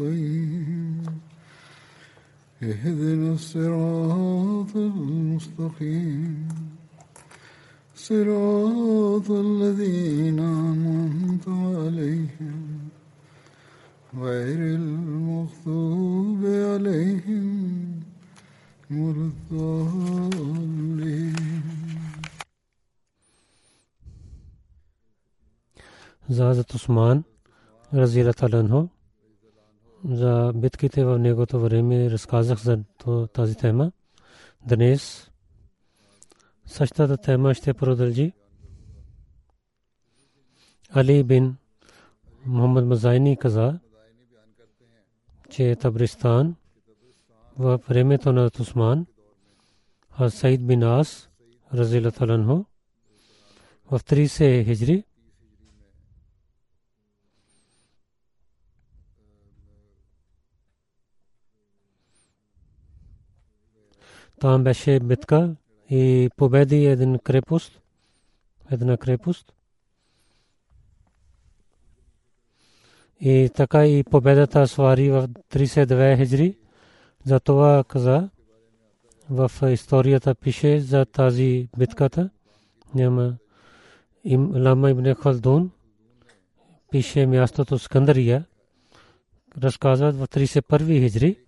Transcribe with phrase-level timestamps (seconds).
[0.00, 1.20] المستقيم.
[2.62, 6.48] اهدنا الصراط المستقيم.
[7.94, 12.88] صراط الذين أنعمت عليهم.
[14.14, 18.00] غير المغضوب عليهم
[18.90, 20.54] ولا الضالين.
[26.30, 27.22] زادت عثمان
[27.94, 29.03] رضي الله عنه.
[30.04, 32.78] За битките в негото време разказах за
[33.32, 33.92] тази тема.
[34.66, 35.30] Днес
[36.66, 38.32] същата тема ще продължи.
[40.90, 41.56] Али бин
[42.46, 43.78] Мухаммад Мазайни каза,
[45.50, 46.56] че Табристан
[47.58, 49.06] в времето на Тусман,
[50.10, 51.28] а Саид бин Ас,
[51.74, 52.64] разилаталанхо,
[53.90, 55.04] в 30 хиджри,
[64.44, 65.56] Там беше битка
[65.90, 67.80] и победи един крепост,
[68.70, 69.52] една крепост.
[73.20, 76.58] И така и победата свари в 32 хиджри.
[77.24, 78.30] Затова каза,
[79.30, 82.30] в историята пише за тази битката.
[82.94, 83.36] Няма
[84.24, 85.70] им Лама ибн Халдун
[86.90, 88.44] пише мястото Скандария.
[89.62, 91.43] Разказват в 31 хиджри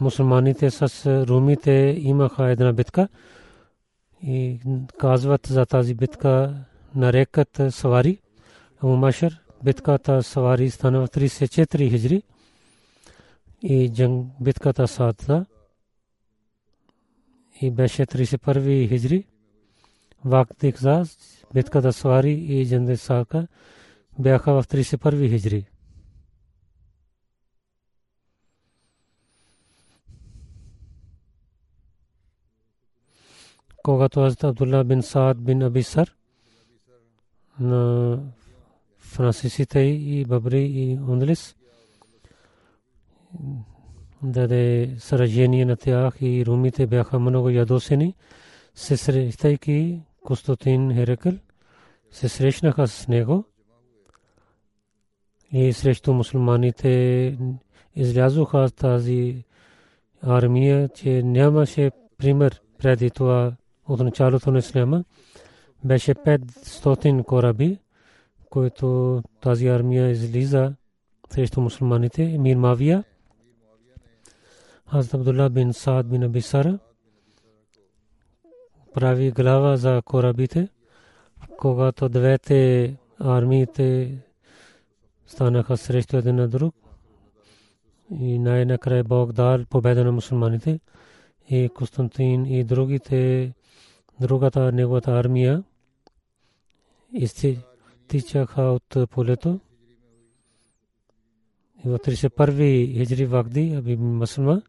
[0.00, 3.08] мусулманите с румите имаха една битка
[4.22, 4.60] и
[4.98, 6.54] казват за тази битка
[6.94, 8.18] нарекат Савари.
[8.82, 12.22] Абу Машар битката Савари стана в 34 хиджри
[13.62, 15.46] и джанг битката Садда
[17.60, 19.24] и беше 31 хиджри.
[20.24, 21.04] Вакт за
[21.54, 23.46] битката Савари и Джанде Сака
[24.18, 25.69] бяха в 31 хиджри.
[33.82, 36.14] Когато Hazrat Абдулла бин Саад бин Абисар
[37.60, 38.18] на
[38.98, 41.56] францисите и Бабри и Ондлис
[44.22, 48.14] даде сражение на тях и румите бяха много ядосени,
[48.74, 51.32] се срещайки Костотин Херекъл,
[52.10, 53.44] се срещнаха с него
[55.52, 57.38] и срещу мусулманите
[57.96, 59.44] излязоха тази
[60.22, 63.52] армия, че нямаше пример преди това
[63.92, 65.04] от началото на Исляма
[65.84, 67.78] беше 500 кораби,
[68.50, 70.74] които тази армия излиза
[71.30, 72.38] срещу мусулманите.
[72.38, 73.04] Мир Мавия,
[74.90, 76.78] Хазрат Абдулла бин Саад бин Абисара
[78.94, 80.68] прави глава за корабите,
[81.58, 84.18] когато двете армиите
[85.26, 86.74] станаха срещу един на друг
[88.20, 90.80] и най-накрая Бог дал победа на мусулманите
[91.50, 93.52] и Константин и другите
[94.20, 95.64] другата неговата армия
[97.12, 99.60] изтичаха от полето.
[101.84, 104.62] И в 31 хиджри Вагди, Аби Маслма,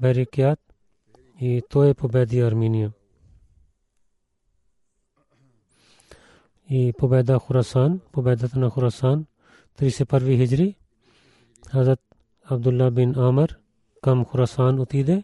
[0.00, 0.60] Берикят
[1.40, 2.92] и той победи Армения.
[6.70, 9.26] И победа Хурасан, победата на Хурасан,
[9.78, 10.74] 31 хиджри,
[11.68, 12.00] Хазрат
[12.44, 13.58] Абдулла бин Амр
[14.02, 15.22] към Хурасан отиде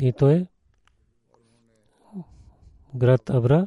[0.00, 0.46] и той
[2.94, 3.66] град Абра,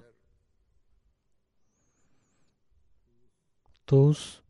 [3.86, 4.42] Тус,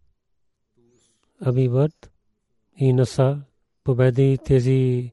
[1.42, 2.12] Абибад
[2.76, 3.42] и Наса.
[3.84, 5.12] Победи тези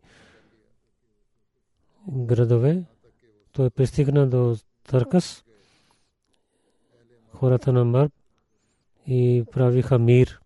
[2.08, 2.84] градове.
[3.52, 5.44] Той пристигна до Таркас,
[7.32, 8.12] хората на Марб.
[9.06, 10.40] И правиха мир.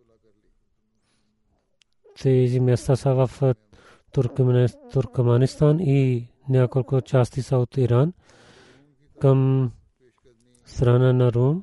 [2.22, 3.54] тези места са в
[4.92, 8.12] Туркменистан и няколко части са от Иран
[9.22, 9.72] към
[10.64, 11.62] страна на Рум.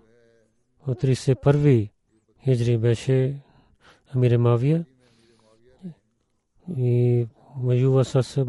[0.88, 1.90] От 31
[2.44, 3.42] хиджри беше
[4.16, 4.86] Амир Мавия
[6.78, 7.28] и
[7.58, 8.46] воюва с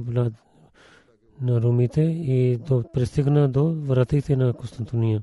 [1.40, 5.22] на румите и до, пристигна до вратите на Константиния.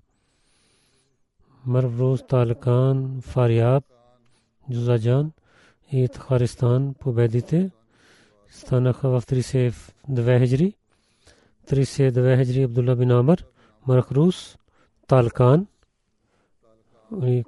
[1.66, 3.84] Марвруз, Талкан, Фариаб,
[4.72, 5.32] Джузаджан
[5.92, 7.72] и Тхаристан победите
[8.50, 10.74] станаха в 32 хиджри.
[11.68, 13.46] 32 хиджри Абдулла бин Амр,
[13.88, 14.58] Мархрус,
[15.08, 15.68] Талкан,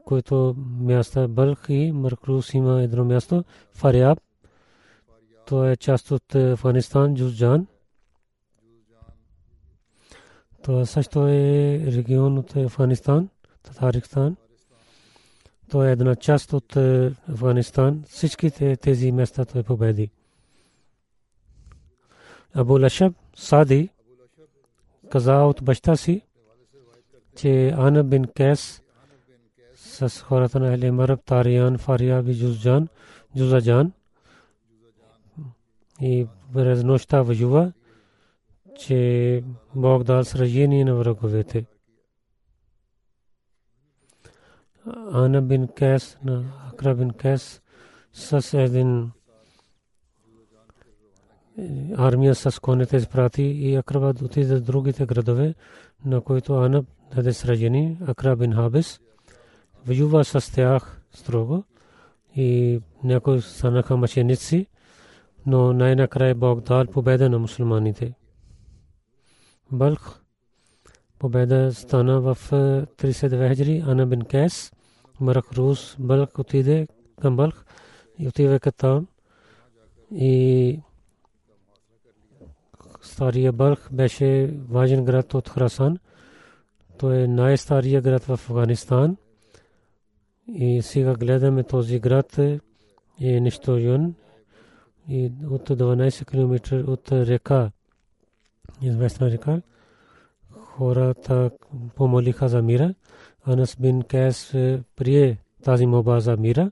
[0.06, 3.44] който място Бълх и Мархрус има едно място,
[3.74, 4.20] Фариаб,
[5.46, 7.68] то е част от Афганистан, Джузджан.
[10.64, 13.30] То също е регион от Афганистан,
[13.64, 14.36] Татаристан.
[15.70, 16.76] То е една част от
[17.30, 18.04] Афганистан.
[18.08, 20.12] Всичките тези места той победи.
[22.54, 23.90] Абу Лашаб Сади
[25.10, 26.22] каза от баща си,
[27.42, 28.82] че Ана бин Кес
[29.76, 32.88] с хората на Еле Мараб, Тариян, Фария и Джузджан,
[33.38, 33.92] Джузаджан
[36.02, 37.72] и през нощта воюва,
[38.80, 39.44] че
[39.76, 41.66] Бог дал сражение на враговете.
[45.12, 46.44] Ана бин Кес, на
[46.74, 47.62] Акра бин Кес
[48.14, 49.12] с един
[51.98, 55.56] армия с конете изпрати и Акраба отиде в другите градове,
[56.06, 56.84] на които Ана
[57.16, 57.98] даде сражение.
[58.08, 59.00] Акра бин Хабис
[59.86, 61.64] воюва с тях строго
[62.36, 64.68] и някои станаха мъченици,
[65.46, 68.14] но най-накрая Бог дал победа на мусулманите.
[69.72, 70.22] Балх
[71.20, 74.72] победа стана в 32 хиджри Ана бин Кес,
[75.20, 76.88] Марак Рус, Балх отиде
[77.22, 77.66] към Балх
[78.20, 79.08] и отива там
[80.12, 80.82] и
[83.02, 85.98] Стария Балх беше важен град от Храсан.
[87.00, 89.18] Той е най-стария град в Афганистан.
[90.48, 92.60] И сега гледаме този град е
[93.22, 94.16] нищожен
[95.10, 97.72] и от 12 км от река,
[98.82, 99.62] известна река,
[100.52, 101.52] хората
[101.96, 102.94] помолиха за мира.
[103.46, 104.52] Анас бин Кес
[104.96, 106.72] прие тази моба за мира.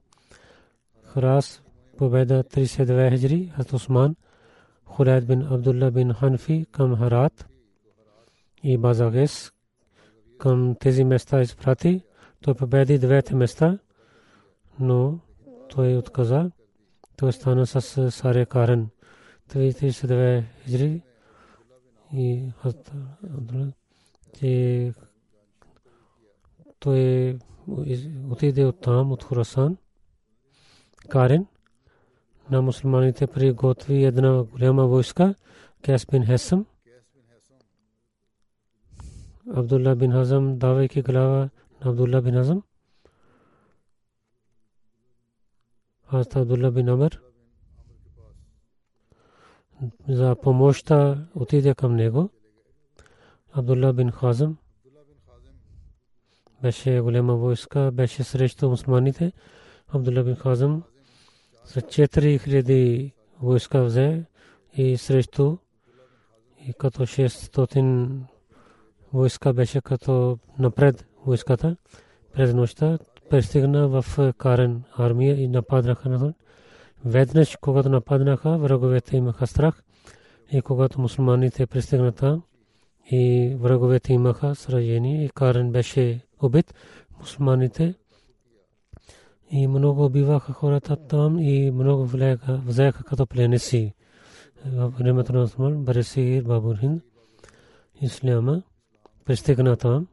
[1.04, 1.62] Храс
[1.98, 4.16] победа 32 хиджри, Хат Осман–
[4.88, 7.48] Хулайд бин Абдулла бин Ханфи към Харат
[8.64, 9.52] и Базагес
[10.38, 12.02] към тези места изпрати.
[12.42, 13.80] Той победи двете места,
[14.80, 15.20] но
[15.70, 16.52] той отказа.
[17.18, 18.90] Той стана с Саре Карен.
[19.50, 21.02] 32 хиджри
[22.14, 22.52] и
[24.40, 24.94] че
[26.80, 27.38] той
[28.30, 29.78] отиде от там, от Хурасан,
[31.10, 31.46] Карен,
[32.52, 35.36] на мусулманите приготви една голяма войска,
[35.82, 36.66] Кес бин Хесъм.
[39.56, 41.50] Абдулла бин Хазам, давайки глава
[41.86, 42.64] на Абдулла бин Хазам.
[46.08, 47.22] Аз Абдулла бин Амр
[50.08, 52.30] за помощта отиде към него.
[53.54, 54.58] Абдулла бин Хазам
[56.62, 59.32] беше голяма войска, беше срещу мусулманите.
[59.88, 60.84] Абдулла бин Хазам
[61.66, 64.26] за 4000 войска взе
[64.74, 65.58] и срещу
[66.68, 68.28] и като 600
[69.14, 71.76] войска беше като напред войската
[72.34, 72.98] през нощта
[73.30, 76.34] пристигна в Карен армия и нападнаха на
[77.06, 79.84] Веднъж, когато нападнаха, враговете имаха страх
[80.52, 82.42] и когато мусулманите пристигнаха
[83.12, 86.74] и враговете имаха сражение и Карен беше убит,
[87.20, 87.94] мусулманите
[89.50, 92.10] и много убиваха хората там и много
[92.66, 93.94] взеха като пленници.
[94.66, 95.86] В времето на Осман,
[96.42, 97.02] Бабурхин,
[98.02, 98.64] Исляма,
[99.28, 100.08] пристигна там.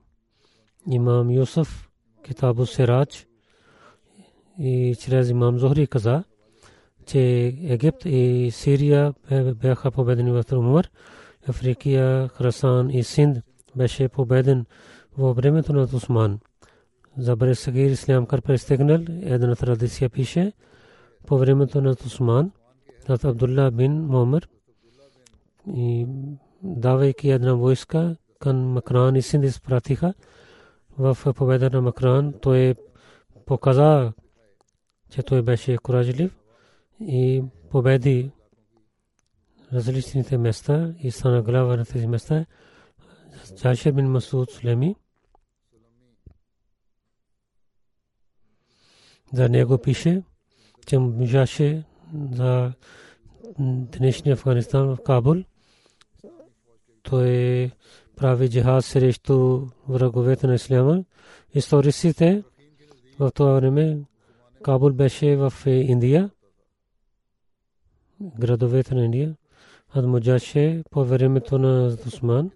[0.90, 1.90] Имам Юсуф,
[2.26, 3.26] Китабу Сирач
[4.58, 6.24] и чрез имам Зохри каза,
[7.06, 7.20] че
[7.62, 9.14] Египет и Сирия
[9.54, 10.90] бяха победени в Умар,
[11.48, 13.38] Африкия, Храсан и Синд
[13.76, 14.66] беше победен
[15.18, 16.38] във времето на Осман
[17.18, 20.52] за Бресагир Ислам кар пристигнал една традиция пише
[21.26, 22.50] по времето на Усман
[23.08, 24.48] над Абдулла бин Момер
[25.76, 26.06] и
[26.62, 30.14] давайки една войска към Макран и Синд изпратиха
[30.98, 32.74] в победа на Макран той
[33.46, 34.12] показа
[35.10, 36.38] че той беше куражлив
[37.00, 38.30] и победи
[39.72, 42.46] различните места и стана глава на тези места.
[43.56, 44.96] Джашер бин Масуд Сулеми
[49.32, 50.22] за него пише,
[50.86, 51.84] че можеше
[52.32, 52.72] за
[53.58, 55.44] днешния Афганистан в Кабул.
[57.02, 57.70] Той
[58.16, 61.04] прави джихад срещу враговете на исляма.
[61.54, 62.42] Историците
[63.18, 63.98] в това време
[64.62, 66.30] Кабул беше в Индия,
[68.20, 69.36] градовете на Индия.
[69.94, 72.50] Ад Муджаше по времето на Усман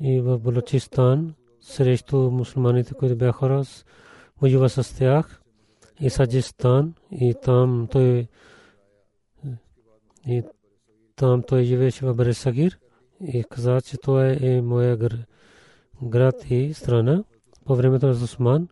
[0.00, 3.64] и в Балучистан срещу мусулманите, които бяха хора,
[4.40, 5.40] воюва с тях.
[6.00, 6.94] И Саджистан.
[7.10, 8.28] И там той
[10.26, 10.42] и
[11.16, 12.78] там той живееше в Барисагир
[13.26, 14.98] и каза, че това е моя
[16.02, 17.24] град и страна
[17.64, 18.68] по времето на Усман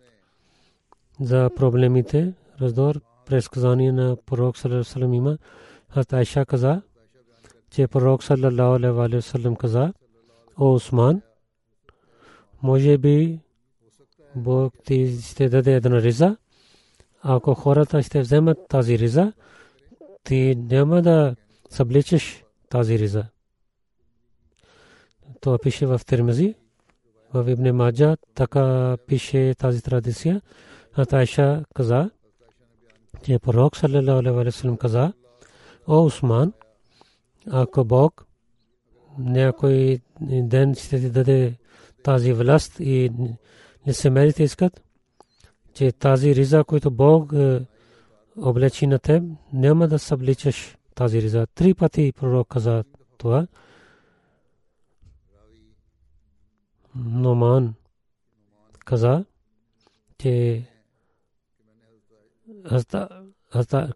[1.20, 5.38] за проблемите, раздор, предсказание на пророк Салам има.
[5.88, 6.82] Хазрат Айша каза,
[7.70, 9.92] че пророк Салалаху алейхи салlam каза,
[10.58, 11.22] о Усман,
[12.62, 13.40] може би
[14.36, 16.36] Бог ти ще даде една риза.
[17.22, 19.32] Ако хората ще вземат тази риза,
[20.24, 21.36] ти няма да
[21.70, 23.24] събличеш тази риза.
[25.40, 26.54] Това пише в Термези,
[27.34, 30.40] в Ибн Маджа, така пише тази традиция.
[30.94, 32.10] Атайша каза,
[33.22, 35.12] че пророк саллалаху алейхи каза,
[35.86, 36.52] о Усман,
[37.50, 38.26] ако Бог
[39.18, 41.54] някой ден ще ти даде
[42.02, 43.10] тази власт и
[43.88, 44.82] лицемерите искат,
[45.74, 47.32] че тази риза, която Бог
[48.36, 49.22] облечи на теб,
[49.52, 51.46] няма да събличаш тази риза.
[51.54, 52.84] Три пъти пророк каза
[53.18, 53.46] това.
[56.96, 57.74] Номан
[58.84, 59.24] каза,
[60.18, 60.64] че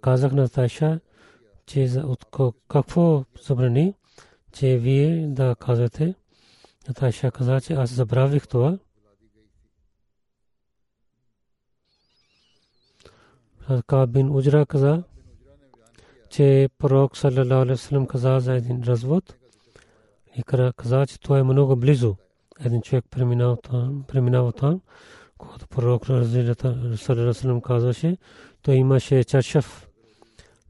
[0.01, 1.01] казах на Тайша,
[1.67, 2.03] че
[2.69, 3.95] какво забрани,
[4.53, 6.15] че вие да казвате,
[6.89, 8.79] Наташа каза, че аз забравих това.
[13.87, 15.03] Каб бин Уджра каза,
[16.31, 19.37] че пророк саллалаху алейхи вассалам каза за един развод
[20.37, 20.43] и
[20.77, 22.17] каза, че това е много близо.
[22.65, 24.81] Един човек преминава там, преминава там,
[25.39, 28.17] когато пророк вассалам казваше,
[28.63, 29.89] той имаше чашав.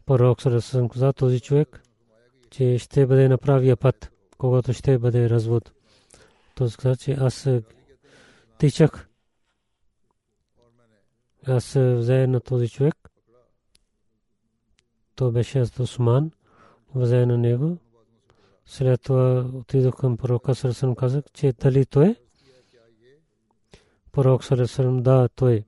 [0.07, 1.83] Пророк вассалам каза този човек,
[2.51, 5.73] че ще бъде на правия път, когато ще бъде развод.
[6.55, 7.49] Той каза, че аз
[8.59, 9.09] тичах.
[11.47, 12.95] Аз взе на този човек.
[15.15, 16.31] То беше аз Усман.
[16.95, 17.79] Взе на него.
[18.67, 22.17] След това отидох към пророка Сарасам казах, че дали той е?
[24.13, 25.65] Пророк Сарасам, да, той.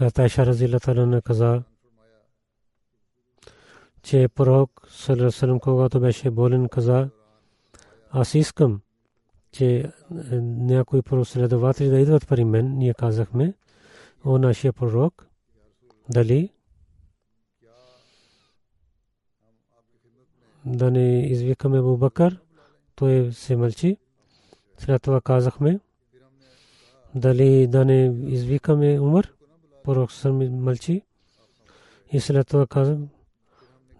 [0.00, 1.62] Атайша Разила Талана каза,
[4.02, 7.08] че пророк Сарасам, когато беше болен, каза,
[8.10, 8.80] аз искам,
[9.52, 9.92] че
[10.40, 12.78] някои проследователи да идват при мен.
[12.78, 13.54] Ние казахме,
[14.24, 15.26] о нашия пророк,
[16.10, 16.52] дали
[20.66, 22.40] да не извикаме Бубакър,
[22.94, 23.96] той се мълчи.
[24.78, 25.80] След това казахме,
[27.14, 29.32] дали да не извикаме Умар,
[29.84, 31.02] пророк се мълчи.
[32.12, 32.98] И след това казах,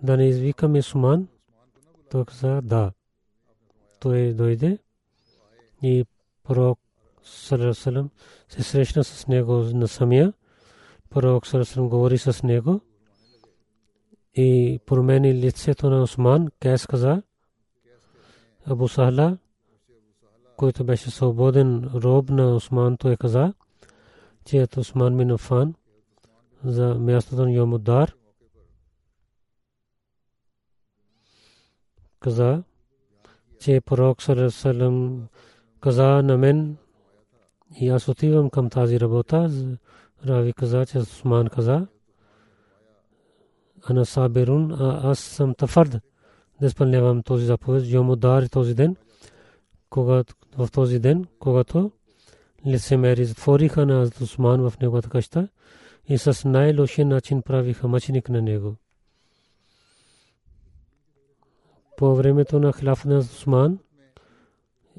[0.03, 1.29] да не извикаме Суман,
[2.11, 2.93] той каза да
[4.01, 4.79] той дойде
[5.83, 6.05] и
[6.43, 6.79] пророк
[7.23, 10.33] се срещна с него на самия.
[11.11, 11.45] Пророк
[11.77, 12.81] говори с него
[14.35, 16.49] и промени лицето на Осман.
[16.61, 17.23] Кайс каза,
[18.67, 19.39] Абу Сахла,
[20.57, 23.55] който беше свободен роб на Осман, той каза,
[24.45, 25.37] че е Осман бин
[26.65, 28.15] за мястото на Йомудар.
[32.21, 32.63] Каза,
[33.61, 35.29] че пророк Салам
[35.81, 36.77] каза на мен
[37.81, 39.51] и аз отивам към тази работа.
[40.27, 41.87] Рави каза, че Усман каза,
[43.89, 45.99] Ана Сабирун, аз съм тафард
[46.61, 47.87] да изпълнявам този заповед.
[47.87, 48.97] Йомудар този ден,
[50.57, 51.91] в този ден, когато
[52.67, 55.49] лицемери затвориха на Усман в неговата къща
[56.09, 58.77] и с най-лошия начин правиха мъченик на него.
[62.03, 63.79] по времето на хилаф на Усман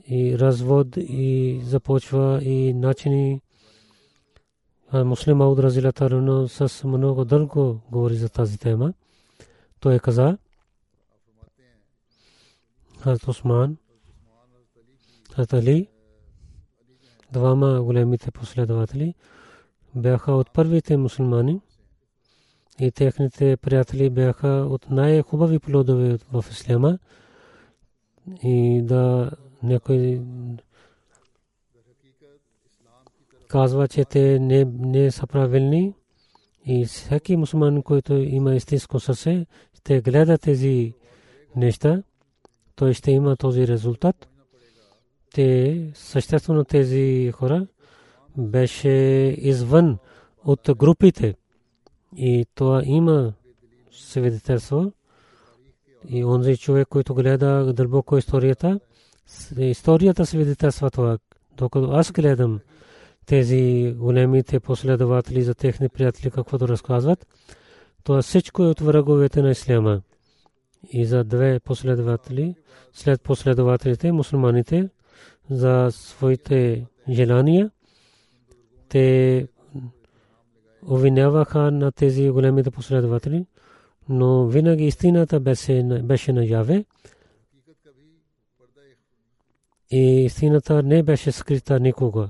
[0.08, 3.42] и развод и започва и начини
[4.94, 8.94] Муслим Ауд Разилата с много дълго говори за тази тема.
[9.80, 10.38] Той каза,
[13.00, 13.78] Хазрат Усман,
[15.32, 15.88] Хазрат Али,
[17.32, 19.14] двама големите последователи,
[19.96, 21.62] бяха от първите мусулмани
[22.80, 27.00] и техните приятели бяха от най-хубави плодове в Исляма
[28.44, 29.32] и да
[29.64, 30.22] някой
[33.54, 35.94] казва, че те не, не са правилни
[36.66, 40.94] И всеки мусулман, който има истинско сърце, ще гледа тези
[41.56, 42.04] неща,
[42.76, 44.30] той ще има този резултат.
[45.34, 47.68] Те, съществено тези хора,
[48.38, 48.90] беше
[49.38, 49.98] извън
[50.46, 51.36] от групите.
[52.18, 53.34] И това има
[53.92, 54.92] свидетелство.
[56.10, 58.80] И онзи човек, който гледа дълбоко историята,
[59.58, 61.18] историята свидетелства това.
[61.58, 62.60] Докато аз гледам
[63.26, 67.28] тези големите последователи за техни приятели, каквото разказват,
[68.04, 70.02] това всичко е от враговете на исляма.
[70.92, 72.56] И за две последователи,
[72.94, 74.90] след последователите, мусулманите,
[75.50, 77.72] за своите желания,
[78.90, 79.48] те
[80.88, 83.46] обвиняваха на тези големите последователи,
[84.10, 85.84] но винаги истината беше,
[86.34, 86.86] наяве
[89.92, 92.30] и истината не беше скрита никога.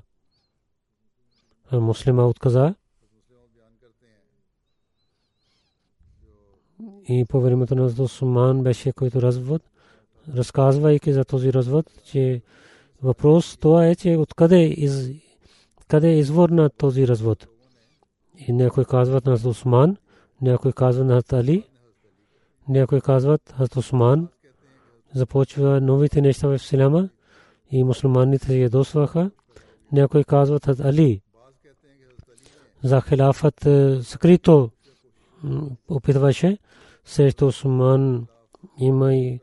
[1.74, 2.76] Муслима отказа
[7.10, 9.62] и по времето на Осман беше който развод,
[10.36, 12.42] разказвайки за този развод, че
[13.02, 15.10] въпрос това е, че откъде из,
[15.88, 17.48] къде е извор на този развод.
[18.48, 19.98] И някой казват на Осман,
[20.42, 21.64] някой казва на Али,
[22.70, 24.28] някой казват на Осман,
[25.14, 27.10] започва новите неща в Исляма
[27.72, 29.32] и мусулманите се ядосваха.
[29.92, 31.22] Някой казват Али,
[32.84, 33.68] за хилафът
[34.02, 34.70] скрито
[35.90, 36.58] опитваше
[37.06, 38.28] срещу Осман
[38.80, 39.40] има и,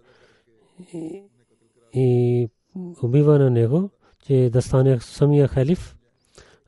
[1.94, 2.48] и
[3.02, 3.90] убива на него,
[4.26, 5.96] че да стане самия халиф.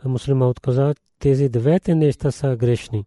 [0.05, 3.05] Муслима отказа, тези двете неща са грешни.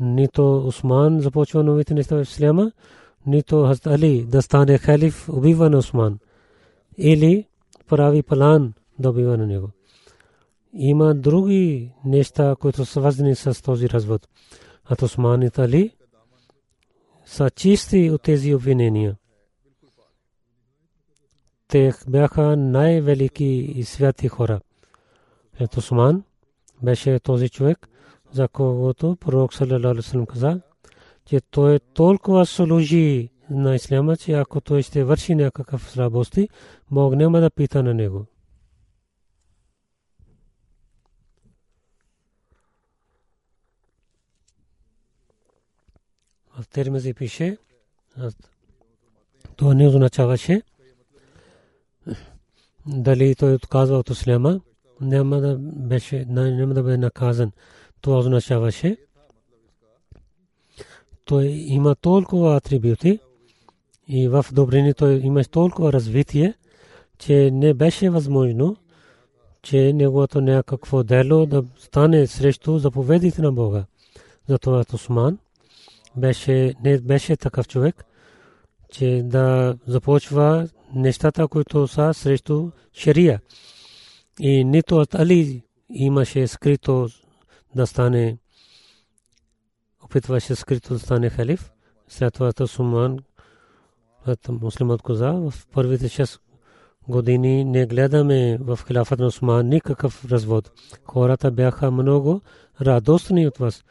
[0.00, 2.72] Нито Осман започва новите неща в Исляма,
[3.26, 6.18] нито Хазрат Али да стане халиф убива на Осман.
[6.98, 7.46] Или
[7.88, 9.70] прави план да убива на него.
[10.74, 14.28] Има други неща, които са свързани с този развод.
[14.84, 15.90] А Осман и Али
[17.24, 19.16] са чисти от тези обвинения.
[21.68, 24.60] Те бяха най-велики и святи хора.
[25.60, 26.24] Ето Осман
[26.82, 27.88] беше този човек,
[28.32, 30.60] за когото пророк саллалаху каза,
[31.24, 36.48] че той толкова служи на исляма, че ако той ще върши някакъв слабости,
[36.90, 38.26] Бог няма да пита на него.
[46.58, 47.58] В Термези пише,
[49.56, 50.62] то не означаваше,
[52.86, 54.60] дали той отказва от исляма,
[55.00, 57.52] няма да беше, няма да бъде наказан.
[58.00, 58.96] Това означаваше,
[61.24, 63.18] той има толкова атрибути
[64.08, 66.54] и в добрини той има толкова развитие,
[67.18, 68.76] че не беше възможно,
[69.62, 73.84] че неговото някакво дело да стане срещу заповедите на Бога.
[74.48, 75.38] Затова Осман
[76.16, 78.04] беше, не беше такъв човек,
[78.90, 83.40] че да започва нещата, които са срещу шария.
[84.40, 87.08] И нито от Али имаше скрито
[87.74, 88.38] да стане,
[90.04, 91.70] опитваше скрито да стане халиф.
[92.08, 93.18] След това Суман,
[94.48, 96.40] муслимът каза, в първите 6
[97.08, 100.70] години не гледаме в хилафът на Осман никакъв развод.
[101.04, 102.40] Хората бяха много
[102.80, 103.84] радостни от вас.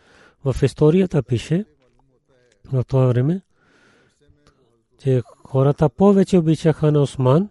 [0.45, 1.65] В историята пише,
[2.71, 3.41] в това време,
[4.99, 7.49] че хората повече обичаха на Осман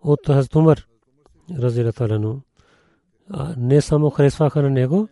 [0.00, 0.86] от Хазрат Умар,
[1.58, 2.40] разилаталану.
[3.56, 5.08] Не само харесваха на него,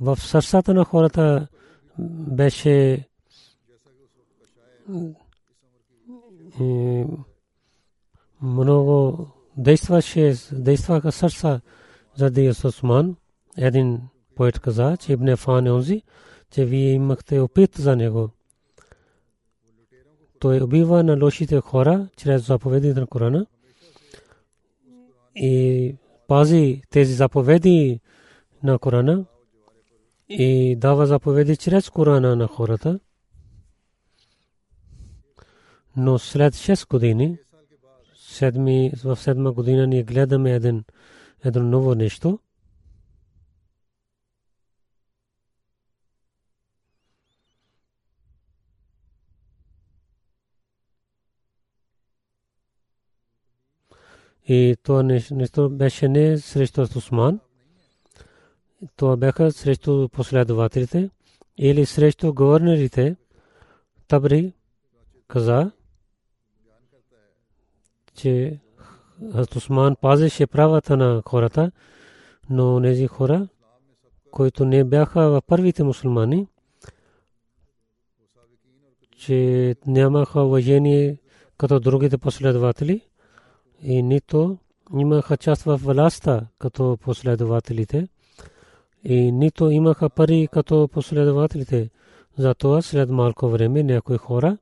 [0.00, 1.46] в сърцата на хората
[2.36, 3.08] беше
[8.42, 11.60] много действаше, действаха сърца
[12.16, 13.16] заради Осман.
[13.56, 14.00] Един
[14.36, 16.02] поет каза, че Ибн Фан е онзи,
[16.50, 18.30] че вие имахте опит за него.
[20.42, 23.46] Той убива на лошите хора чрез заповедите на Корана
[25.36, 25.96] и
[26.28, 28.00] пази тези заповеди
[28.62, 29.24] на Корана
[30.28, 33.00] и дава заповеди чрез Корана на хората.
[35.96, 37.38] Но след 6 години,
[39.04, 40.60] в седма година ние гледаме
[41.44, 42.38] едно ново нещо–
[54.46, 57.40] И това нещо беше не срещу Осман.
[58.96, 61.10] Това бяха срещу последователите
[61.58, 63.16] или срещу гувернерите.
[64.08, 64.52] Табри
[65.28, 65.70] каза,
[68.14, 68.60] че
[69.56, 71.72] Осман пазеше правата на хората,
[72.50, 73.48] но тези хора,
[74.30, 76.46] които не бяха в първите мусулмани,
[79.16, 81.18] че нямаха уважение
[81.58, 83.00] като другите последователи
[83.82, 84.58] и нито
[84.98, 88.08] имаха част в властта като последователите
[89.04, 91.90] и нито имаха пари като последователите.
[92.38, 94.58] Затова след малко време някои хора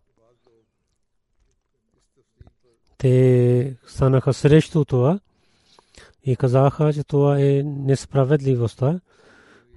[2.98, 5.20] те станаха срещу това
[6.24, 9.00] и казаха, че това е несправедливостта,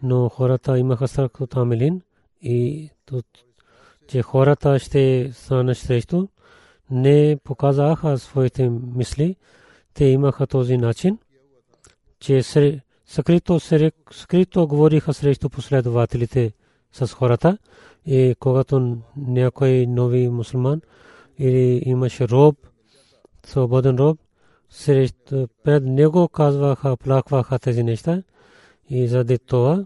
[0.03, 2.01] но хората имаха страх от Амелин
[2.41, 2.89] и
[4.07, 6.27] че хората ще станат срещу,
[6.91, 9.35] не показаха своите мисли,
[9.93, 11.17] те имаха този начин,
[12.19, 12.43] че
[13.05, 13.59] скрито,
[14.11, 16.51] скрито говориха срещу последователите
[16.91, 17.57] с хората.
[18.05, 20.81] И когато някой нови мусулман
[21.39, 22.57] или имаше роб,
[23.45, 24.19] свободен роб,
[25.63, 28.23] пред него казваха, плакваха тези неща.
[28.89, 29.85] И заради това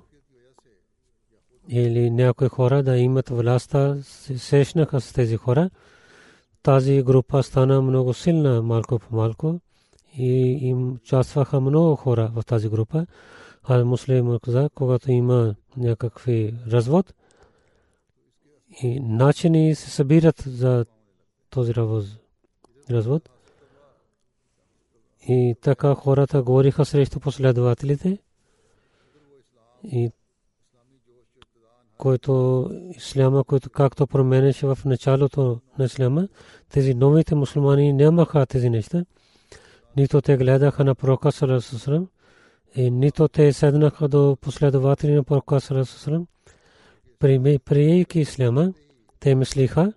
[1.69, 3.97] или някои хора да имат властта,
[4.37, 5.69] срещнаха с тези хора.
[6.67, 9.59] Тази група стана много силна малко по малко
[10.17, 10.27] и
[10.67, 13.05] им участваха много хора в тази група.
[13.63, 17.13] А муслим каза, когато има някакви развод
[18.83, 20.85] и начини се събират за
[21.49, 21.73] този
[22.89, 23.29] развод.
[25.27, 28.17] И така хората говориха срещу последователите.
[29.83, 30.11] И
[31.97, 36.27] който исляма, който както променеше в началото на исляма,
[36.69, 39.05] тези новите мусулмани нямаха тези неща.
[39.97, 42.07] Нито те гледаха на пророка Сарасусрам,
[42.75, 46.27] и нито те седнаха до последователи на пророка Сарасусрам.
[47.19, 48.73] Приейки исляма,
[49.19, 49.93] те мислиха,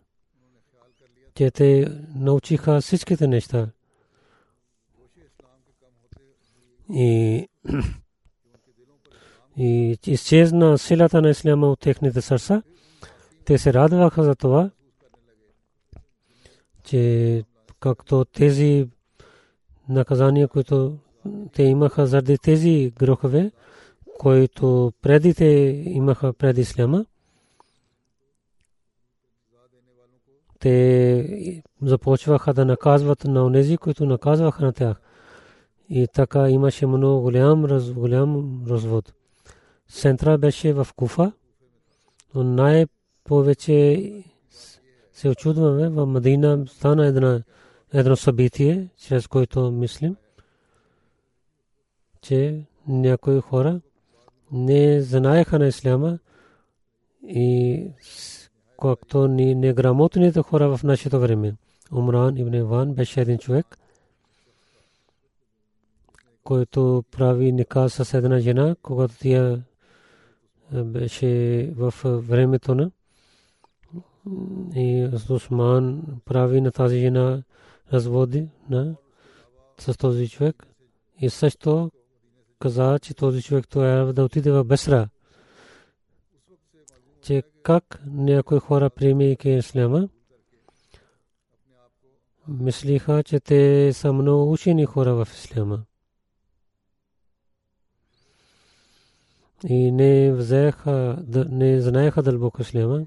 [1.35, 3.69] че те научиха всичките неща.
[6.93, 7.49] И
[9.61, 12.63] и изчезна силата на исляма от техните сърца.
[13.45, 14.71] Те се радваха за това,
[16.85, 17.45] че
[17.81, 18.89] както тези
[19.89, 20.99] наказания, които
[21.53, 23.51] те имаха заради тези грехове,
[24.19, 27.07] които преди те имаха преди исляма,
[30.59, 35.01] те започваха да наказват на онези, които наказваха на тях.
[35.89, 39.13] И така имаше много голям, голям развод.
[39.91, 41.33] Центра беше в Куфа,
[42.35, 44.13] но най-повече
[45.13, 47.41] се очудваме в Мадина стана едно,
[47.93, 50.17] едно събитие, чрез което мислим,
[52.23, 53.81] че някои хора
[54.53, 56.19] не знаеха на исляма
[57.27, 57.87] и
[58.83, 61.55] както ни неграмотните хора в нашето време.
[61.93, 63.79] Умран ибн Иван беше един човек,
[66.45, 69.59] който прави ника с една жена, когато тя
[70.73, 72.91] беше в времето на
[74.75, 77.43] и Осман прави на тази жена
[77.93, 78.95] разводи на
[79.79, 80.67] с този човек
[81.21, 81.91] и също
[82.59, 85.09] каза, че този човек трябва да отиде в Бесра.
[87.23, 90.09] Че как някои хора приемайки исляма,
[92.49, 95.85] мислиха, че те са много учени хора в исляма.
[99.69, 103.07] И не взеха, не знаеха дълбоко исляма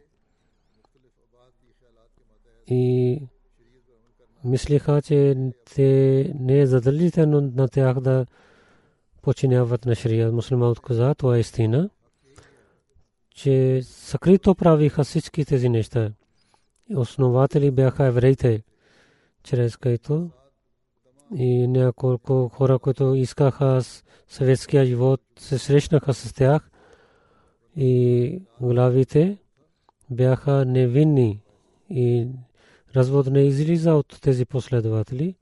[2.68, 3.22] и
[4.44, 5.36] мислиха, че
[5.76, 8.26] те не е задължително на тях да
[9.22, 10.32] починяват на шрия.
[10.32, 11.90] Мусулманът каза, това е истина,
[13.36, 16.12] че съкрито правиха всички тези неща.
[16.96, 18.64] Основатели бяха евреите,
[19.44, 20.30] чрез които
[21.36, 23.82] и няколко хора, които искаха
[24.28, 26.72] съветския живот, се срещнаха с тях
[27.76, 29.38] и главите
[30.10, 31.42] бяха невинни
[31.90, 32.28] и
[32.96, 35.36] развод не излиза от тези последователи.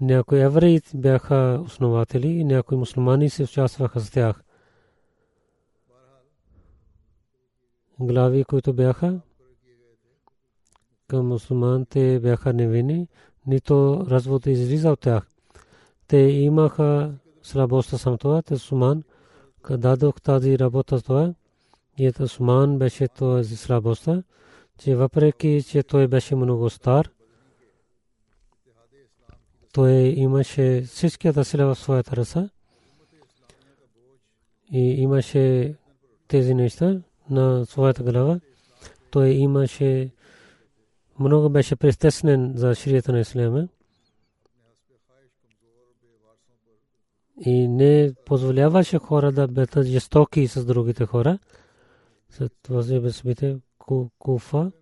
[0.00, 4.42] Някои евреи бяха основатели и някои мусулмани се участваха с тях.
[8.00, 9.20] Глави, които бяха
[11.10, 13.08] към мусулманите бяха невинни
[13.50, 15.26] нито развод излиза от тях.
[16.08, 19.02] Те имаха слабостта съм това, те суман,
[19.70, 21.34] дадох тази работа това,
[21.98, 24.22] и ето суман беше този слабостта,
[24.78, 27.10] че въпреки, че той беше много стар,
[29.72, 32.50] той имаше всичката сила в своята ръса
[34.72, 35.74] и имаше
[36.28, 38.40] тези неща на своята глава.
[39.10, 40.10] Той имаше
[41.20, 43.68] много беше пристеснен за ширията на исляма.
[47.40, 51.38] и не позволяваше хора да бъдат жестоки с другите хора.
[52.30, 53.58] След възбите
[54.18, 54.72] Куфа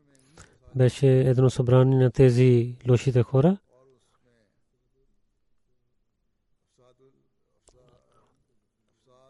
[0.75, 3.59] беше едно събрание на тези лошите хора.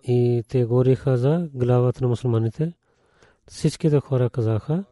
[0.03, 2.73] И те говориха за главата на мусулманите.
[3.47, 4.85] Всичките хора казаха,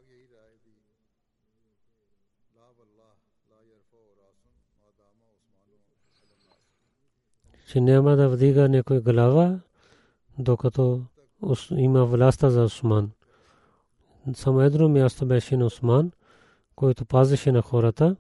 [7.77, 9.61] че няма да вдига някой глава,
[10.39, 11.03] докато
[11.71, 13.11] има властта за Осман.
[14.35, 16.13] Само едно място беше на Осман,
[16.77, 18.17] който пазеше на хората.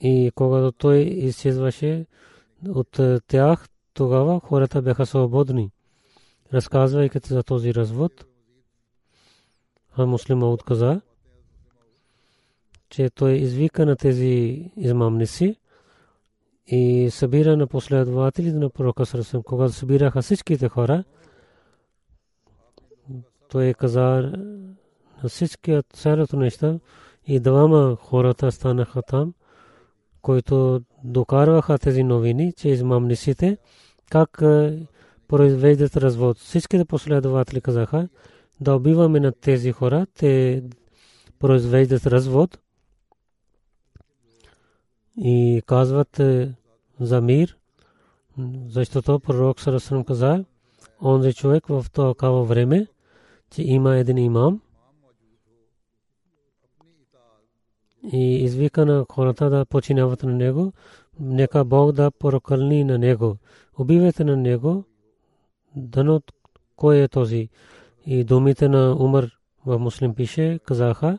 [0.00, 2.06] И когато той изчезваше
[2.68, 5.70] от тях, тогава хората бяха свободни.
[6.52, 8.24] Разказвайки за този развод,
[9.96, 11.00] а муслима отказа,
[12.88, 15.56] че той извика на тези измамници
[16.66, 19.42] и събира на последователите на пророка Сърсен.
[19.42, 21.04] Когато събираха всичките хора,
[23.48, 24.32] той каза
[25.22, 26.78] на всички цялото неща
[27.26, 29.34] и двама хората станаха там,
[30.22, 33.58] които докарваха тези новини, че измамниците
[34.10, 34.42] как
[35.28, 36.38] произвеждат развод.
[36.38, 38.08] Всичките последователи казаха
[38.60, 40.62] да убиваме на тези хора, те
[41.38, 42.58] произвеждат развод
[45.16, 46.54] и казват е,
[47.00, 47.56] за мир,
[48.68, 50.44] защото пророк Сарасрам каза,
[51.02, 52.86] онзи човек в това време,
[53.50, 54.60] че има един имам
[58.12, 60.72] и извика на хората да починяват на него,
[61.20, 63.36] нека Бог да прокълни на него.
[63.78, 64.84] Убивайте на него,
[65.76, 66.20] дано
[66.76, 67.48] кой е този.
[68.06, 69.30] И думите на Умар
[69.66, 71.18] в муслим пише, казаха,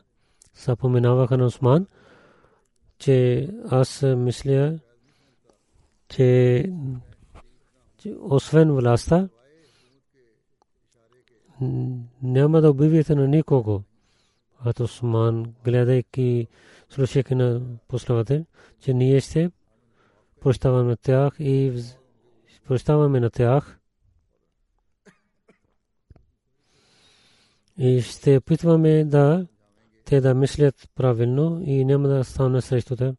[0.54, 1.86] са поминаваха на Осман,
[2.98, 4.78] че аз мисля,
[6.08, 6.64] че,
[8.20, 9.28] освен властта,
[12.22, 13.82] няма да убивате на никого.
[14.64, 16.46] А Осман, гледайки,
[16.88, 18.44] слушайки на пословата,
[18.80, 19.50] че ние ще
[20.40, 21.82] прощаваме тях и
[22.68, 23.78] прощаваме на тях.
[27.78, 29.46] И ще опитваме да
[30.06, 33.14] те да мислят правилно и няма да стане срещу те,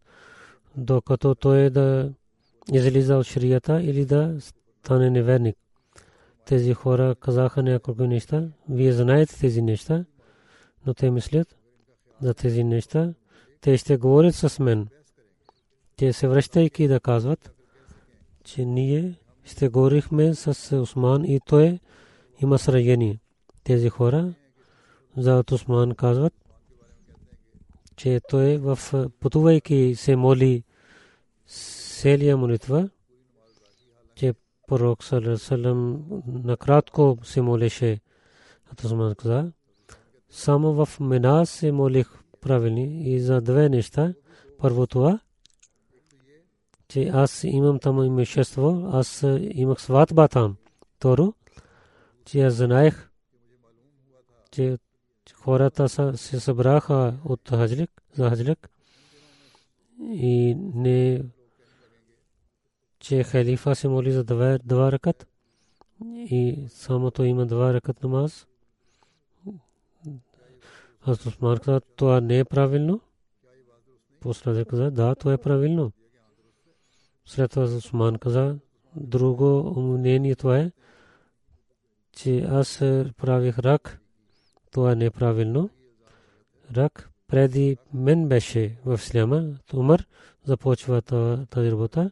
[0.77, 2.11] докато той да
[2.73, 5.55] излиза от шрията или да стане неверник.
[6.45, 8.47] Тези хора казаха няколко неща.
[8.69, 10.05] Вие знаете тези неща,
[10.85, 11.55] но те мислят
[12.21, 13.13] за тези неща.
[13.61, 14.87] Те ще говорят с мен.
[15.95, 17.51] Те се връщайки да казват,
[18.43, 21.79] че ние ще говорихме с Осман и той
[22.41, 23.19] има сражение.
[23.63, 24.33] Тези хора
[25.17, 26.33] за Осман казват,
[27.97, 28.79] че той в
[29.19, 30.63] пътувайки се моли
[31.47, 32.89] целия молитва,
[34.15, 34.33] че
[34.67, 35.03] пророк
[35.37, 37.99] салам накратко се молеше.
[38.71, 39.51] Атосман каза,
[40.29, 42.09] само в Мена се молих
[42.41, 44.13] правилни и за две неща.
[44.57, 45.19] Първо това,
[46.87, 50.55] че аз имам там имущество, аз имах сватба там.
[50.97, 51.33] Второ,
[52.25, 53.09] че аз знаех,
[54.51, 54.77] че
[55.33, 58.69] хората се събраха от хаджлик, за хаджлик
[60.01, 61.21] и не
[62.99, 65.27] че халифа се моли за два, два ръкат
[66.15, 68.47] и само то има два ръкат намаз.
[71.01, 73.01] Аз Усман каза, това не е правилно.
[74.19, 75.91] После каза, да, това е правилно.
[77.25, 78.55] След това Усман каза,
[78.95, 80.71] друго мнение това е,
[82.11, 82.77] че аз
[83.17, 84.01] правих рак,
[84.71, 85.69] това е правилно.
[86.75, 90.07] Рак преди мен беше в Сляма, Умър
[90.43, 91.01] започва
[91.49, 92.11] тази работа.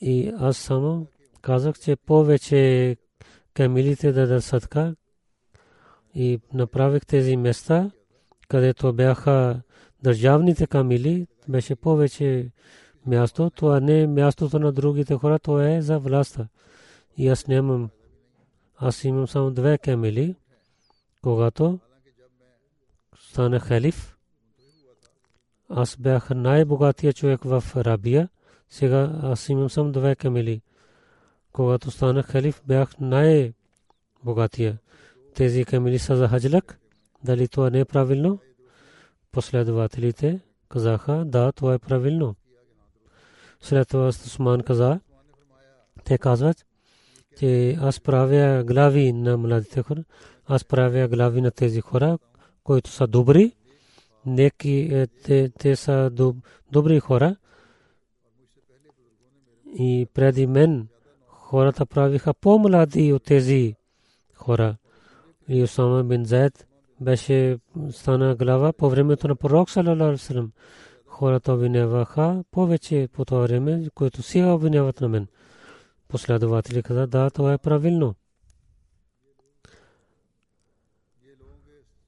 [0.00, 1.06] И аз само
[1.42, 2.96] казах, че повече
[3.54, 4.96] камилите да дадат садка
[6.14, 7.90] и направих тези места,
[8.48, 9.60] където бяха
[10.02, 12.50] държавните камили, беше повече
[13.06, 13.50] място.
[13.50, 16.48] Това не е мястото на другите хора, това е за властта.
[17.16, 17.90] И аз нямам.
[18.76, 20.34] Аз имам само две камили.
[21.22, 21.78] Когато
[23.18, 24.16] стана халиф,
[25.68, 28.28] аз бях най-богатия човек в Рабия
[28.70, 30.62] сега аз имам само две камили.
[31.52, 34.78] Когато станах халиф, бях най-богатия.
[35.34, 36.78] Тези камили са за хаджлак.
[37.24, 38.38] Дали това не е правилно?
[39.32, 42.34] Последователите казаха, да, това е правилно.
[43.60, 45.00] След това Усман каза,
[46.04, 46.66] те казват,
[47.38, 50.04] че аз правя глави на младите хора,
[50.46, 52.18] аз правя глави на тези хора,
[52.64, 53.52] които са добри,
[54.26, 56.10] неки, те, те са
[56.72, 57.36] добри хора,
[59.78, 60.88] и преди мен
[61.26, 63.74] хората правиха по-млади от тези
[64.34, 64.76] хора.
[65.48, 66.66] И Усама бин Зайд
[67.00, 67.58] беше
[67.90, 70.48] стана глава по времето на пророк салалалаху
[71.06, 75.26] хората обвиняваха повече по това време, което сега обвиняват на мен.
[76.08, 78.14] Последователи каза, да, това е правилно.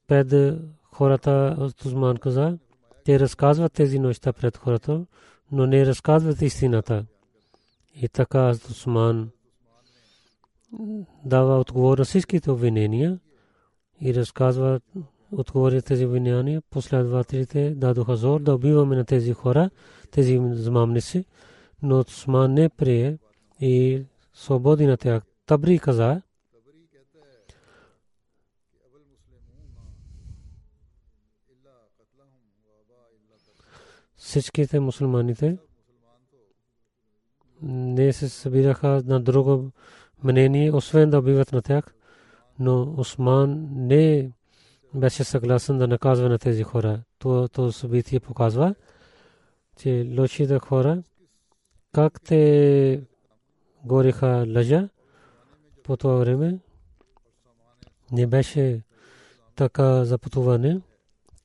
[0.09, 0.59] Пред
[0.93, 2.59] хората от Узман каза,
[3.05, 5.07] те разказват тези неща пред хората,
[5.53, 7.05] но не разказват истината.
[7.95, 9.31] И така Усман
[11.25, 13.19] дава отговор на всичките обвинения
[14.01, 14.81] и разказва
[15.33, 16.63] отговори тези обвинения.
[16.71, 19.71] Последователите дадоха зор да убиваме на тези хора,
[20.11, 21.25] тези змамници,
[21.83, 23.19] но Усман не прие
[23.61, 24.03] и
[24.35, 25.23] свободи на тях.
[25.47, 26.23] Табри каза,
[34.29, 35.59] всичките мусулманите
[37.63, 39.71] не се събираха на друго
[40.25, 41.85] мнение, освен да убиват на тях,
[42.59, 44.31] но Осман не
[44.95, 47.03] беше съгласен да наказва на тези хора.
[47.19, 48.75] То, то събитие показва,
[49.77, 51.03] че лошите хора,
[51.93, 53.03] как те
[53.85, 54.89] гориха лъжа
[55.83, 56.59] по това време,
[58.13, 58.83] не беше
[59.55, 60.81] така запътуване,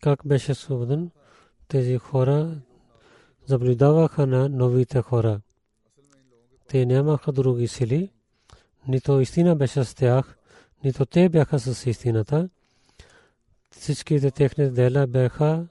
[0.02, 1.12] как беше свободен.
[1.68, 2.56] Тези хора
[3.46, 5.42] заблюдаваха на новите хора.
[6.68, 8.12] Те нямаха други сили,
[8.88, 10.38] нито истина беше с тях,
[10.84, 12.50] нито те бяха с истината.
[13.72, 15.68] Всичките техни дела бяха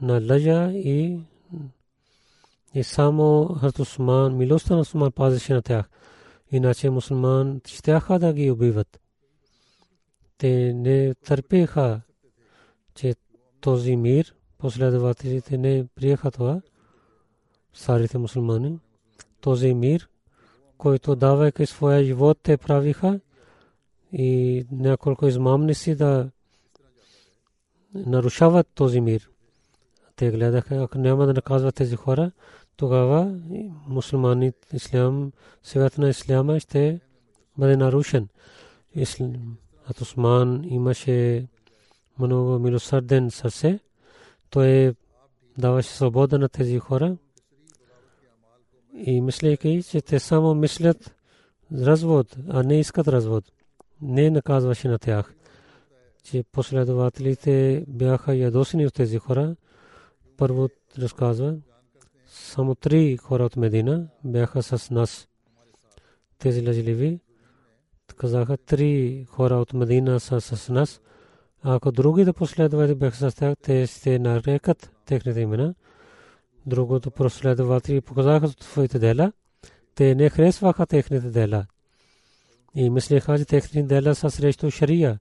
[0.00, 1.20] на лъжа и
[2.74, 5.88] и само Хазрат Усман, милостта на Усман пазеше на тях.
[6.50, 9.00] Иначе мусулман щяха да ги убиват.
[10.38, 12.00] Те не търпеха,
[12.94, 13.14] че
[13.60, 16.60] този мир, последователите не приеха това,
[17.76, 18.78] старите мусулмани.
[19.40, 20.08] Този мир,
[20.78, 23.20] който давайки своя живот, те правиха
[24.12, 26.30] и няколко измамници да
[27.94, 29.30] нарушават този мир.
[30.16, 32.30] Те гледаха, ако няма да наказват тези хора,
[32.76, 33.38] тогава
[33.88, 37.00] мусулмани ислям, свет на исляма ще
[37.58, 38.28] бъде нарушен.
[39.90, 41.46] Ат Усман имаше
[42.18, 43.78] много милосърден сърце.
[44.50, 44.94] Той
[45.58, 47.16] даваше свобода на тези хора.
[48.96, 51.14] И мислейки, че те само мислят
[51.72, 53.44] развод, а не искат развод.
[54.02, 55.34] Не наказваше на тях.
[56.24, 59.56] Че последователите бяха ядосени от тези хора.
[60.36, 61.56] Първо разказва,
[62.26, 65.28] само три хора от Медина бяха с нас.
[66.38, 67.20] Тези лъжливи
[68.16, 71.00] казаха три хора от Медина са с нас.
[71.62, 75.74] Ако други да последват бяха с тях, те ще нарекат техните имена.
[76.66, 79.32] Другото последователи показаха своите дела.
[79.94, 81.66] Те не харесваха техните дела.
[82.74, 85.18] И мислеха, че техните дела са срещу шария.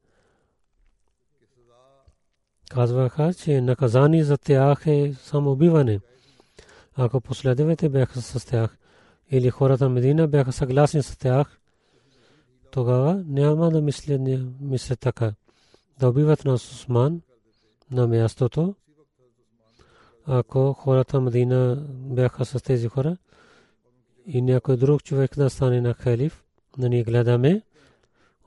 [2.69, 5.99] Казваха, че наказание за тях е самоубиване.
[6.95, 8.77] Ако последовете бяха с тях
[9.31, 11.59] или хората Медина бяха съгласни с тях,
[12.71, 14.21] тогава няма да мислят,
[14.61, 15.33] мислят така.
[15.99, 17.21] Да убиват на Усман
[17.91, 18.75] на мястото.
[20.27, 23.17] Ако хората Медина бяха с тези хора
[24.25, 26.43] и някой друг човек да стане на халиф,
[26.77, 27.61] да ни гледаме,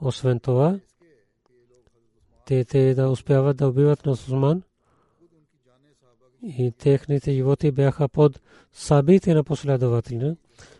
[0.00, 0.78] освен това,
[2.46, 4.62] те, те да успяват да убиват на Усман,
[6.42, 8.40] и техните животи бяха под
[8.72, 10.36] сабите на последователите.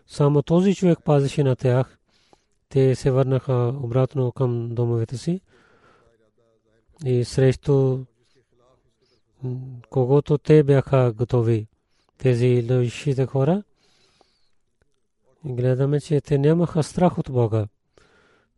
[0.07, 1.99] Само този човек пазеше на тях.
[2.69, 5.41] Те се върнаха обратно към домовете си
[7.05, 8.05] и срещу
[9.91, 11.67] когото те бяха готови.
[12.19, 13.63] Тези лъжите хора.
[15.45, 17.67] Гледаме, че те нямаха страх от Бога.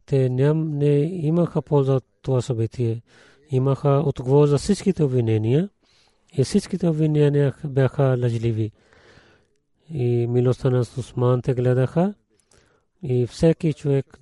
[0.06, 3.02] Те ням, не имаха полза от това събитие.
[3.50, 5.68] Имаха отговор за всичките обвинения
[6.32, 8.72] и всичките обвинения бяха лъжливи.
[9.90, 12.14] И милостта на Усман те гледаха
[13.02, 14.20] и всеки човек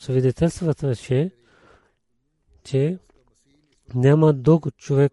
[0.00, 1.30] свидетелстваше,
[2.64, 2.98] че
[3.94, 5.12] няма друг човек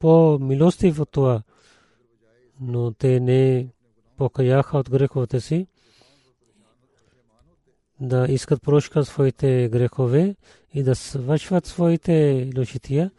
[0.00, 1.42] по-милостив от това,
[2.60, 3.68] но те не
[4.16, 5.66] покаяха от греховете си
[8.00, 10.36] да искат прошка своите грехове
[10.74, 13.10] и да свършват своите лошития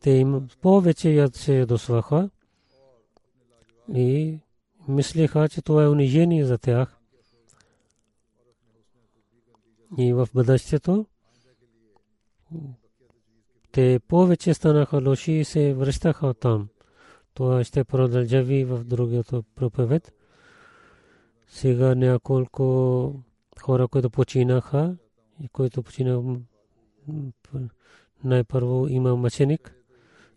[0.00, 2.30] те им повече яд се ядосваха
[3.94, 4.38] и
[4.88, 6.98] мислиха, че това е унижение за тях.
[9.98, 11.06] И в бъдещето
[13.72, 16.68] те повече станаха лоши и се връщаха там.
[17.34, 20.12] Това ще продължави в другото проповед.
[21.48, 23.14] сега няколко
[23.60, 24.96] хора, които починаха
[25.40, 26.40] и които починаха
[28.24, 29.74] най-първо има мъченик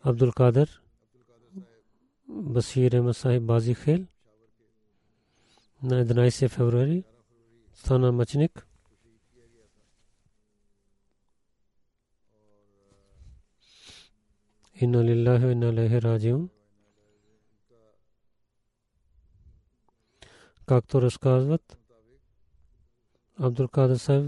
[0.04, 0.82] Абдул Кадър
[2.30, 4.00] Басир Масай Бази Хел
[5.84, 7.04] на 11 февруари
[7.74, 8.68] стана мъченик
[14.82, 16.50] Инна лиллахи ва инна илайхи раджиун
[20.72, 21.78] както разказват?
[23.40, 24.26] Абдул Кадър Сайб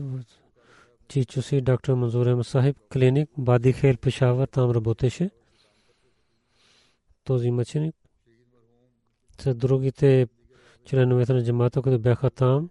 [1.07, 5.29] чичо си доктор Манзур Ахмед Сахиб клиник Бади Хел Пешавър там работеше.
[7.23, 7.95] Този мъченик.
[9.39, 10.27] С другите
[10.85, 12.69] членовете на джамата, които бяха там,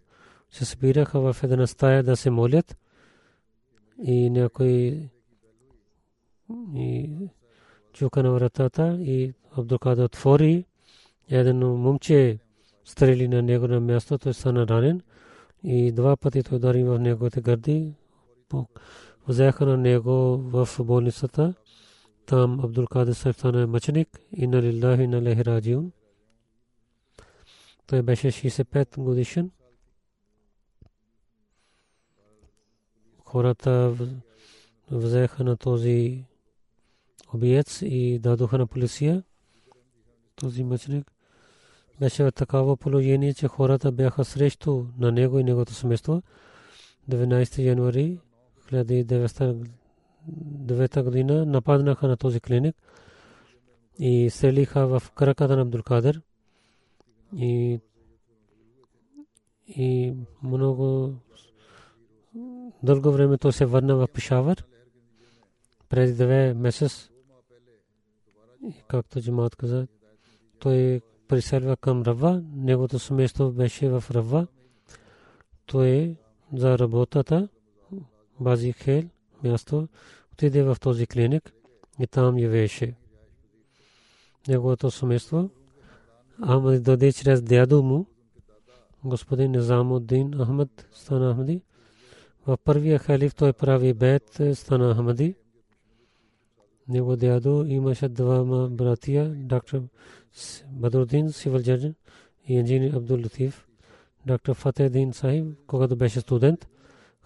[0.51, 2.77] се събираха в една стая да се молят.
[4.03, 4.71] И някой
[6.75, 7.11] и
[7.93, 10.65] чука на вратата и Абдулкадър отвори
[11.31, 12.39] един момче
[12.85, 15.03] стрели на него на място, той стана ранен
[15.65, 17.95] и два пъти той удари в неговите гърди.
[19.29, 21.55] Взеха на него в болницата.
[22.27, 24.21] Там Абдул Кадир Сайф стана мъченик.
[24.37, 25.79] Инна лиллахи инна лехи.
[27.87, 29.51] Той беше 65 годишен.
[33.25, 33.95] Хората
[34.91, 36.25] взеха на този
[37.35, 39.23] обиец и дадоха на полиция.
[40.37, 41.13] Този мъченик
[42.01, 46.23] беше в такава положение, че хората бяха срещу на него и неговото семейство.
[47.11, 48.19] 19 януари
[48.73, 52.77] 1909 година нападнаха на този клиник
[53.99, 56.21] и селиха в краката на Абдулкадър
[57.37, 57.81] и
[59.67, 61.15] и много
[62.83, 64.65] дълго време той се върна в Пешавър
[65.89, 67.12] преди две месец
[68.89, 69.87] както Джамат каза
[70.59, 74.47] той приселва към Рава, неговото семейство беше в Рава.
[75.67, 76.17] Той
[76.55, 77.49] за работата,
[78.41, 79.03] Бази Хел,
[79.45, 79.89] място,
[80.33, 81.53] отиде в този клиник
[82.01, 82.95] и там живееше.
[84.49, 85.51] Неговото семейство,
[86.47, 88.07] Ахмад даде чрез дядо му,
[89.05, 91.63] господин Низамуддин Ахмад стана Ахмади.
[92.47, 95.35] В първия халиф той прави бед, стана Ахмади.
[96.89, 99.83] Него дядо имаше двама братия, доктор
[100.71, 101.95] Бадрудин, civil judge
[102.49, 103.67] и инженер Абдул Латиф.
[104.27, 106.69] Доктор Фатедин Сахиб, когато беше студент,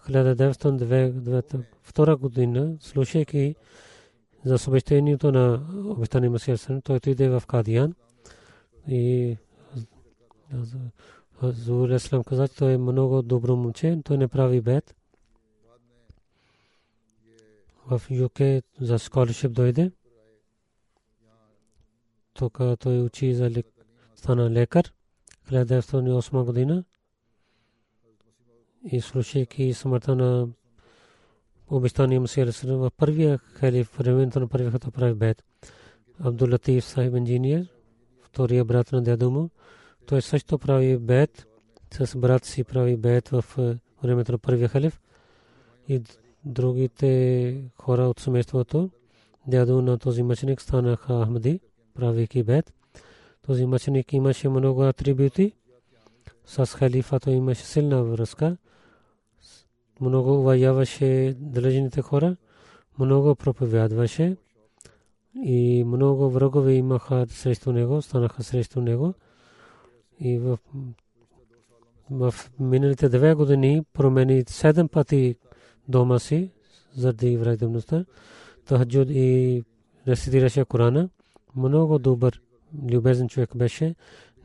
[0.08, 3.54] 1902 година, слушайки
[4.44, 7.94] за съобщението на обещания Масия Сърн, той отиде в Кадиян
[8.88, 9.36] и
[11.42, 14.95] Зур Ислам каза, че той е много добро момче, той не прави бед.
[17.90, 18.38] В ЮК
[18.80, 19.92] за scholarship дойде.
[22.34, 23.62] Тук той учи за
[24.14, 24.92] стана лекар
[25.50, 26.84] 1908 година
[28.84, 30.48] и слушайки смъртта на
[31.68, 35.44] обещания Расулам в първия халиф, времето на първия като прави бед.
[36.20, 37.66] Абдул Латиф Сахиб инженер,
[38.22, 39.50] втория брат на дядо му,
[40.06, 41.46] той също прави бед,
[41.92, 43.44] с брат си прави бед в
[44.02, 45.00] времето на първия халиф
[45.88, 46.02] и
[46.46, 48.90] другите хора от семейството,
[49.46, 51.60] дядо на този мъченик станаха Ахмади
[51.94, 52.72] правейки бед.
[53.46, 55.52] Този мъченик имаше много атрибути.
[56.44, 58.56] С халифата имаше силна връзка.
[60.00, 62.36] Много уважаваше длъжните хора.
[62.98, 64.36] Много проповядваше.
[65.44, 69.14] И много врагове имаха срещу него, станаха срещу него.
[70.20, 70.58] И в,
[72.10, 75.36] в миналите две години промени седем пъти
[75.88, 76.50] дома си
[76.94, 78.04] заради враждебността.
[78.66, 79.64] Тахаджуд и
[80.08, 81.08] рецитираше Корана
[81.56, 82.42] много добър,
[82.90, 83.94] любезен човек беше.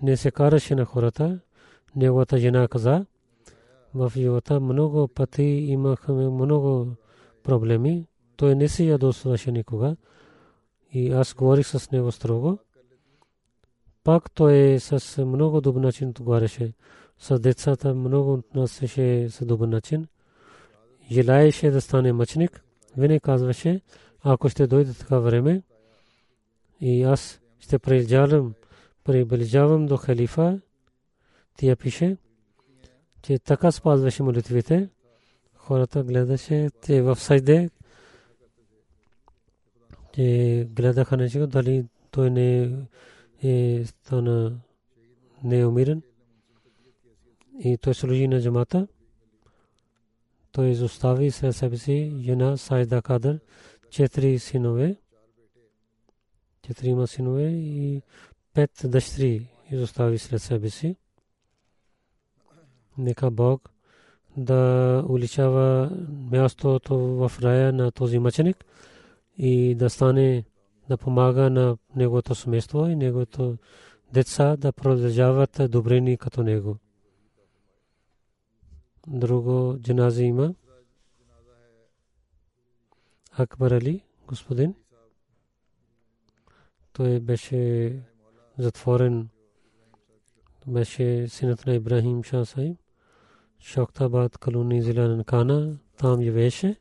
[0.01, 1.39] Не се караше на хората.
[1.95, 3.05] Неговата жена каза,
[3.93, 6.87] в живота много пъти имахме много
[7.43, 8.05] проблеми.
[8.35, 9.95] Той не се ядосваше никога.
[10.93, 12.57] И аз говорих с него строго.
[14.03, 16.73] Пак той с много добър начин отговаряше.
[17.19, 20.07] С децата много отнасяше с добър начин.
[21.11, 22.63] Желаеше да стане мъчник.
[22.97, 23.81] Винаги казваше,
[24.23, 25.63] ако ще дойде така време,
[26.81, 28.53] и аз ще приближавам,
[29.03, 30.59] приближавам до халифа.
[31.57, 32.17] Тя пише,
[33.21, 34.89] че така спазваше молитвите.
[35.55, 37.69] Хората гледаше, те в сайде,
[40.15, 42.77] че гледаха на него, дали той не
[43.43, 44.59] е стана
[45.43, 46.01] неумирен.
[47.59, 48.87] И той служи на джамата.
[50.51, 53.39] Той изостави след себе си жена Сайда Кадър,
[53.89, 54.97] четири синове
[56.61, 58.01] четирима синове и
[58.53, 60.95] пет дъщери изостави след себе си.
[62.97, 63.69] нека Бог
[64.37, 65.91] да уличава
[66.31, 68.65] мястото в рая на този мъченик
[69.37, 70.43] и да стане
[70.89, 73.57] да помага на неговото семейство и неговото
[74.13, 76.77] деца да продължават добрини като него.
[79.07, 80.55] Друго джанази има.
[83.31, 84.75] Акбар Али, господин.
[86.93, 88.01] Той беше
[88.57, 89.29] затворен.
[90.67, 92.77] Беше синът на Ибрахим Шah Саиб.
[93.59, 95.77] Шоктабад, колони зила Нанкана.
[95.97, 96.75] Там живееше.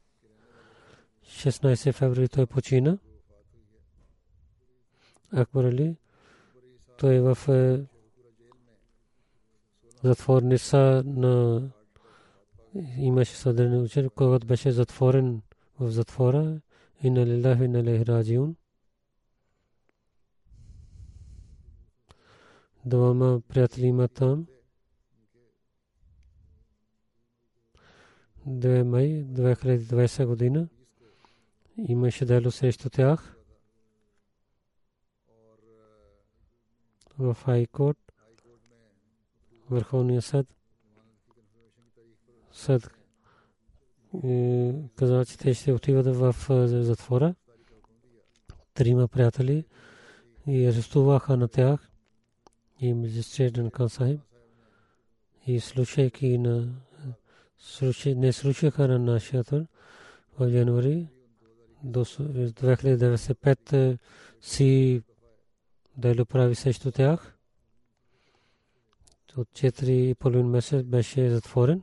[1.24, 2.98] 16 февруари той почина.
[5.32, 5.96] Акбар Али.
[6.98, 7.38] Той е в
[10.02, 11.62] затворница на
[12.96, 15.42] имаше съдърни учен, когато беше затворен
[15.80, 16.60] в затвора
[17.02, 18.56] и на лилахи на лехраджиун.
[22.84, 24.46] Двама приятели има там.
[28.48, 30.68] 2 май 2020 година
[31.76, 33.36] имаше дело срещу тях
[37.18, 38.12] в Хайкорт,
[39.70, 40.59] Върховния съд.
[42.52, 42.90] Съд
[44.96, 46.34] каза, че те ще отиват в
[46.68, 47.34] затвора.
[48.74, 49.64] Трима приятели
[50.46, 51.90] и арестуваха на тях
[52.80, 54.20] и магистрат Кан Сахиб
[55.46, 56.74] и слушайки на
[58.06, 59.66] не слушаха на нашия тур
[60.38, 61.08] в януари
[61.84, 63.98] до 2095
[64.40, 65.02] си
[65.96, 67.36] дело прави срещу тях.
[69.36, 71.82] От 4,5 месец беше затворен.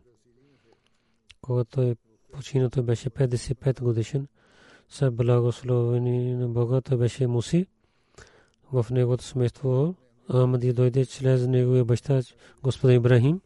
[1.41, 1.95] Когато той
[2.31, 4.27] почина, той беше 55 годишен.
[4.89, 7.67] С благословени на Бога, той беше муси.
[8.71, 9.95] В неговото семейство
[10.31, 12.21] Ахмади дойде чрез неговия баща,
[12.63, 13.41] господин Ибрахим,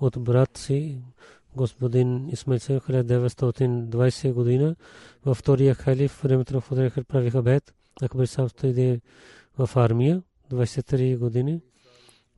[0.00, 1.02] от брат си,
[1.56, 4.76] господин Исмаил Сен 1920 година.
[5.24, 7.74] Във втория халиф, времето на Фудрехър правиха бед.
[8.02, 9.00] Акбар Саб дойде
[9.58, 11.60] в армия 23 години.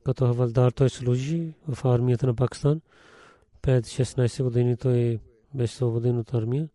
[0.05, 2.81] Като хавалдар той служи в армията на Пакистан.
[3.67, 5.19] Пред 16 години той
[5.53, 6.69] беше свободен от армия.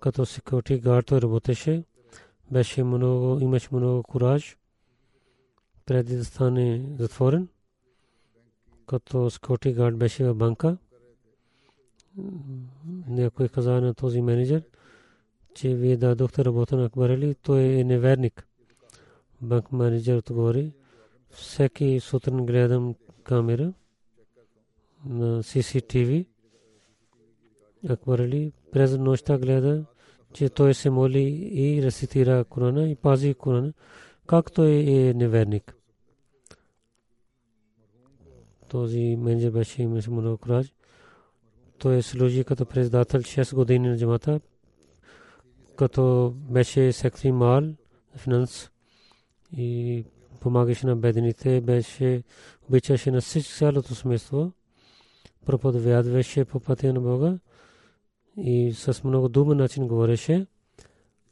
[0.00, 1.84] Като секюрити гард той работеше.
[2.50, 4.56] Беше много, имаше много кураж
[5.86, 7.48] преди да стане затворен.
[8.86, 10.76] Като секюрити гард беше в банка.
[13.08, 14.62] Някой каза на този менеджер,
[15.54, 18.46] че вие дадохте работа на Акбарели, той е неверник.
[19.42, 20.72] Банк менеджер отговори,
[21.30, 23.72] всеки сутрин гледам камера
[25.06, 26.26] на CCTV.
[27.88, 29.84] Акбарели през нощта гледа,
[30.32, 33.72] че той се моли и рецитира Корана и пази Корана,
[34.26, 35.74] както е, неверник.
[38.68, 40.74] Този менеджер беше имаше много кураж.
[41.78, 44.40] Той служи като председател 6 години на джамата,
[45.76, 47.62] като беше секретар мал,
[48.16, 48.70] финанс
[49.56, 50.04] и
[50.40, 52.22] помагаше на бедните, беше
[52.68, 54.52] обичаше на всички цялото семейство,
[55.46, 57.38] проповядваше по пътя на Бога
[58.36, 60.46] и с много думен начин говореше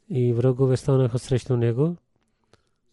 [0.09, 1.95] и врагове станаха срещу него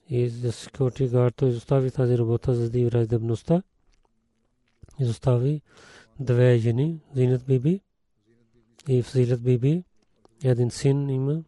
[0.08, 3.62] и за секюрити гард той изостави тази работа за да раздебността
[5.00, 5.62] изостави
[6.20, 7.80] две жени, Зинат Биби
[8.88, 9.84] и Фзилат Биби.
[10.44, 11.42] Един син има,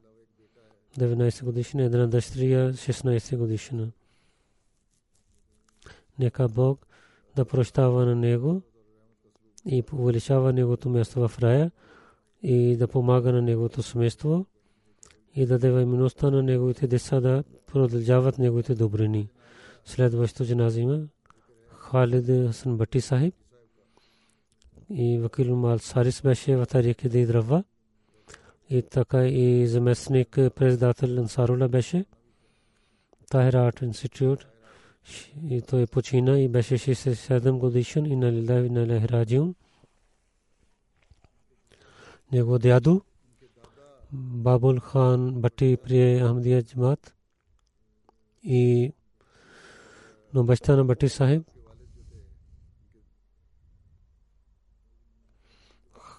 [0.98, 3.92] 19 годишна, една дъщеря, 16 годишна.
[6.18, 6.86] Нека Бог
[7.36, 8.62] да прощава на него
[9.66, 11.70] и увеличава неговото място в рая
[12.42, 14.46] и да помага на неговото семейство
[15.34, 19.28] и да даде милостта на неговите деца да продължават неговите добрини.
[19.84, 21.00] Следващото джаназима
[21.68, 23.34] Халид Хасан Бати Сахиб
[24.90, 27.64] и Вакил Мал Сарис беше в тарик да идрава.
[28.70, 32.04] И така и заместник председател Ансарула беше.
[33.30, 34.51] Тахир Арт Институт.
[35.50, 39.54] И той почина и беше 67 годишен и на Лилави на Лехраджиун.
[42.32, 43.02] Него дядо
[44.12, 47.14] Бабул Хан Бати прие Ахмадия Джамат
[48.42, 48.92] и
[50.34, 51.42] но баща на Бати Сахиб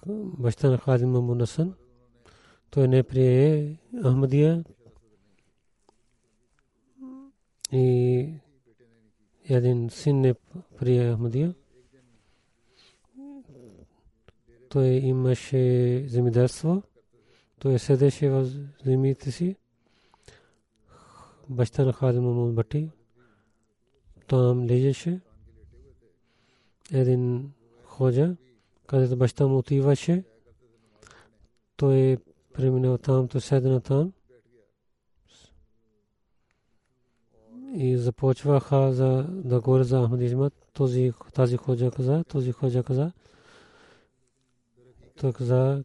[0.06, 1.74] баща на Хадим МамунАсан.
[2.70, 4.64] Той не прие Ахмадия
[7.72, 8.34] и
[9.48, 10.34] един син не
[10.78, 11.54] прие Ахмадия.
[14.68, 16.82] Той имаше земеделство.
[17.58, 18.50] Той седеше в
[18.84, 19.56] земите си.
[21.48, 22.90] Баща на Хадим Мамун Бати.
[24.26, 25.20] Там лежеше.
[26.92, 27.52] Един
[27.84, 28.36] ходжа
[28.86, 30.24] където баща му отиваше.
[31.76, 32.18] Той
[32.52, 34.12] преминал там, той седна там.
[37.76, 40.50] И започваха за, да говорят за Ахмадизма.
[40.72, 43.12] Този, тази ходжа каза, този ходжа каза.
[45.20, 45.84] Той каза,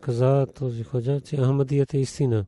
[0.00, 2.46] каза този ходжа, че Ахмадият е истина.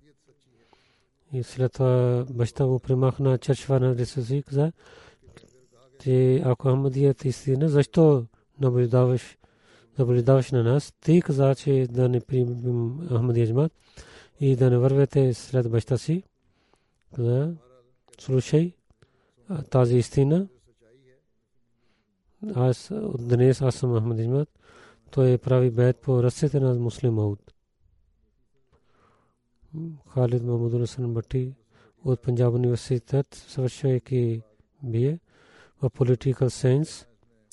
[1.33, 4.73] И след това баща му примахна чершва на лице си, каза,
[6.01, 8.27] че ако Ахмадият е истина, защо
[8.61, 9.39] наблюдаваш,
[9.99, 10.93] наблюдаваш на нас?
[11.01, 13.73] Ти каза, че да не приемем Ахмадия джамат
[14.41, 16.23] и да не вървете след баща си.
[17.15, 17.55] Каза,
[18.19, 18.76] слушай
[19.71, 20.49] тази истина.
[22.55, 24.49] Аз днес аз съм Ахмад Ижмат.
[25.11, 27.53] Той прави бед по ръцете на муслим Ауд.
[30.09, 31.55] Халид Махмуд Хасан Бати
[32.05, 34.43] от Панджаб университет, съвършвайки
[34.83, 35.19] бие
[35.83, 37.07] в политикал сайенс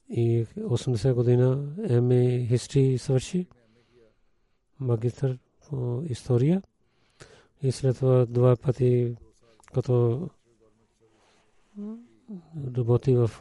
[0.10, 1.56] и 80 година
[2.02, 3.48] МА хистори съвърши,
[4.80, 5.38] магистър
[5.70, 6.62] по история
[7.62, 9.16] и след това два пъти
[9.74, 10.30] като
[12.78, 13.32] работи в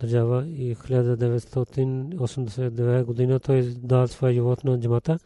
[0.00, 5.18] държава и 1989 година той дал своя живот на джамата.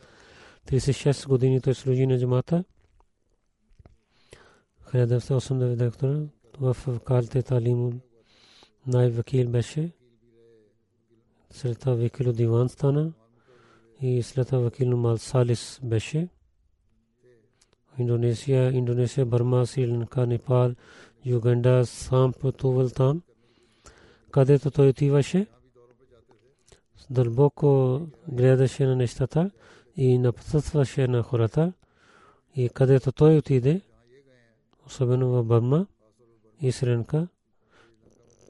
[0.66, 2.64] 36 години той служи на джамата.
[4.92, 6.28] 1989 година
[6.60, 8.00] в Калте Талим
[8.86, 9.92] най-вакил беше.
[11.50, 13.12] След това вакил диван стана
[14.00, 16.28] и след това вакил Мал Салис беше.
[17.98, 20.74] Индонезия, Индонезия, Барма, Сри Непал,
[21.26, 23.22] Юганда, сам пътувал там,
[24.30, 25.46] където той отиваше.
[27.10, 29.50] Дълбоко гледаше на нещата
[29.96, 31.72] и напътстваше на хората.
[32.56, 33.80] И където той отиде,
[34.86, 35.86] особено в Барма
[36.60, 37.28] и Сренка,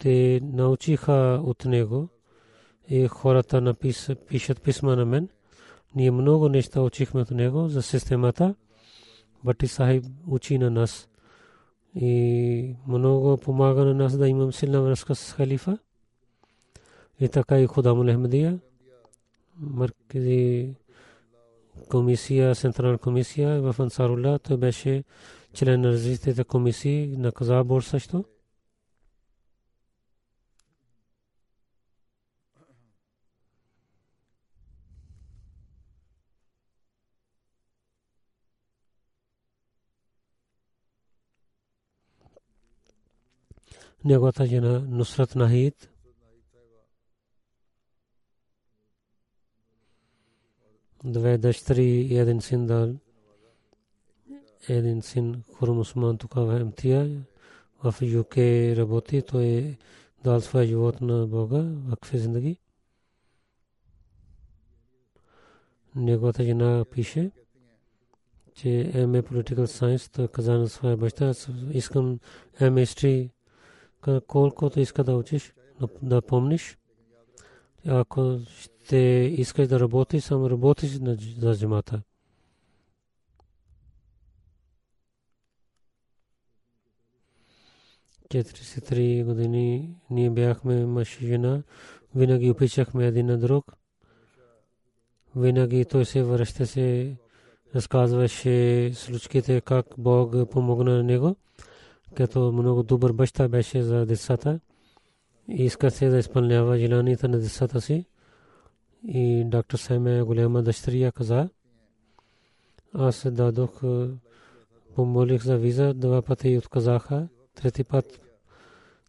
[0.01, 2.09] те научиха от него
[2.89, 5.29] и хората напис, пишат писма на мен.
[5.95, 8.55] Ние много неща учихме от него за системата.
[9.45, 11.09] Бати Сахиб учи на нас
[11.97, 15.79] и много помага на нас да имам силна връзка с халифа.
[17.21, 18.59] И така и Худамул Ахмадия,
[19.57, 20.75] маркези
[21.91, 25.05] комисия, централна комисия в Ансарула, той беше
[25.55, 28.25] член на различните комисии на Казабор също.
[44.05, 45.91] Неговата жена Нусрат Нахид.
[51.05, 52.95] Две дъщери и един син дал.
[54.69, 57.25] Един син Хурум Усман тук в МТА.
[57.85, 58.37] В ЮК
[58.77, 59.23] работи.
[59.23, 59.77] Той е
[60.25, 61.63] дал своя живот на Бога.
[61.63, 62.59] Вакфе зиндаги.
[65.97, 67.31] Неговата жена пише
[68.55, 71.35] че МА Political Science, той каза на своя баща,
[71.73, 72.21] искам
[72.61, 73.34] МА History
[74.27, 75.55] колкото иска да учиш,
[76.03, 76.79] да помниш.
[77.87, 78.97] Ако ще
[79.39, 80.91] искаш да работиш, само работиш
[81.39, 82.03] за джамата.
[88.31, 91.63] Четиридесет години ние бяхме жена,
[92.15, 93.73] винаги опичахме един на друг.
[95.37, 97.17] Винаги той се връщаше,
[97.75, 101.37] разказваше случките как Бог помогна на него
[102.17, 104.61] като много добър баща беше за децата
[105.49, 108.05] и иска се да изпълнява желанията на децата си.
[109.09, 111.49] И доктор Семе голяма дъщеря каза,
[112.95, 113.83] аз дадох,
[114.95, 118.21] помолих за виза, два пъти и отказаха, трети път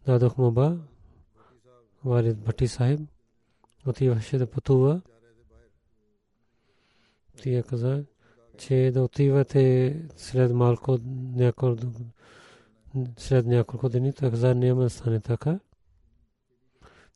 [0.06, 0.78] дадох моба,
[2.04, 3.00] Валид Бати Сахиб,
[3.86, 5.00] отиваше да пътува.
[7.42, 8.04] Тия каза,
[8.58, 10.98] че да отивате след малко
[11.34, 11.76] някой
[13.18, 15.60] след няколко дни той каза няма да стане така.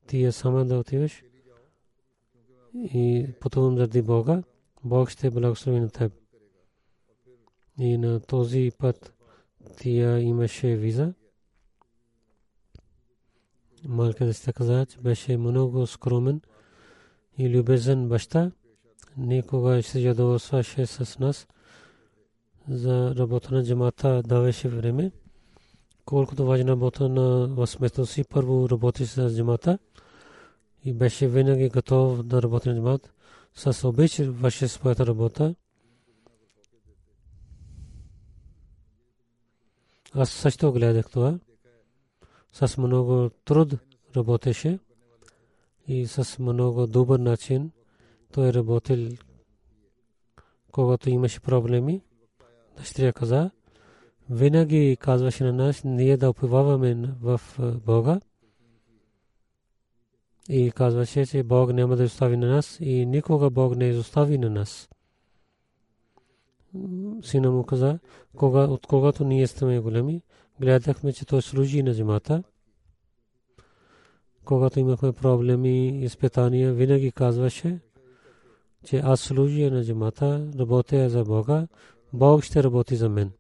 [0.07, 1.23] Ти е сама да отиваш
[2.75, 4.43] и пътувам заради Бога.
[4.85, 6.13] Бог ще благослови на теб.
[7.79, 9.15] И на този път
[9.77, 11.15] тия имаше виза.
[13.89, 16.41] Малка да се каза, че беше много скромен
[17.39, 18.53] и любезен баща.
[19.17, 21.47] Никога ще ядосваше с нас.
[22.69, 25.13] За работа на джамата даваше време
[26.11, 28.25] колкото важна работа на възместно си.
[28.25, 29.79] Първо работи с джамата
[30.85, 33.13] и беше винаги готов да работи на джамат.
[33.55, 35.55] С обич върши своята работа.
[40.15, 41.39] Аз също гледах това.
[42.53, 43.75] С много труд
[44.17, 44.79] работеше
[45.89, 47.71] и с много добър начин
[48.33, 49.09] той работил,
[50.73, 52.03] когато имаше проблеми.
[52.77, 53.51] Дъщеря каза,
[54.31, 57.41] винаги казваше на нас, ние да опиваваме в
[57.87, 58.21] Бога.
[60.49, 64.51] И казваше, че Бог няма да изостави на нас и никога Бог не изостави на
[64.51, 64.89] нас.
[67.23, 67.99] Сина му каза,
[68.37, 70.23] кога, от когато ние сме големи,
[70.61, 72.43] гледахме, че той служи на земята.
[74.45, 77.81] Когато имахме проблеми изпитания, винаги казваше,
[78.85, 81.67] че аз служа на земята, работя за Бога,
[82.13, 83.31] Бог ще работи за мен.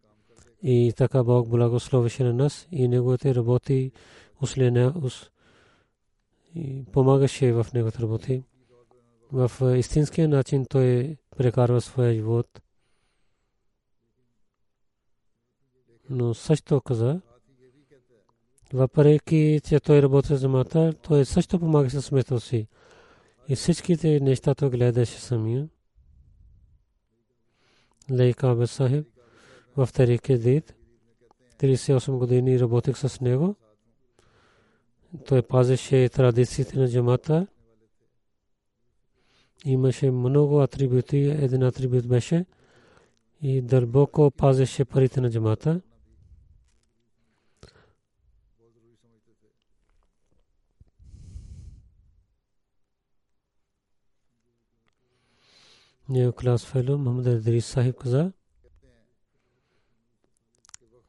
[0.63, 3.93] И така Бог благословеше на нас и неговите работи
[4.43, 4.95] услена,
[6.55, 8.45] и помагаше в неговите работи.
[9.33, 12.61] В истинския начин той прекарва своя живот.
[16.11, 17.21] Но също каза,
[18.73, 22.67] въпреки че той работи за мата, той също помага с смисъл си.
[23.49, 25.69] И всичките неща той гледаше самия.
[28.11, 29.20] Лейка Абе Сахиб
[29.77, 30.75] в Тарике Дид.
[31.59, 33.55] 38 години работих с него.
[35.27, 37.47] Той пазеше традициите на джамата.
[39.65, 41.19] Имаше много атрибути.
[41.19, 42.47] Един атрибут беше
[43.43, 45.81] и дълбоко пазеше парите на джамата.
[56.11, 58.33] New class fellow Muhammad Idris Sahib каза,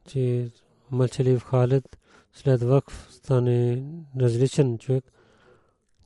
[0.08, 0.50] че
[0.90, 1.98] Мълчалив Халид
[2.32, 3.84] след вакф стане
[4.20, 5.04] различен човек.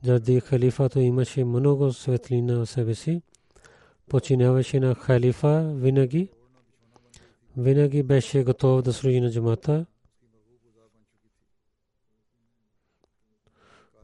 [0.03, 3.21] Заради халифато имаше много светлина в себе си.
[4.09, 6.29] Починяваше на халифа винаги.
[7.57, 9.85] Винаги беше готов да служи на джамата.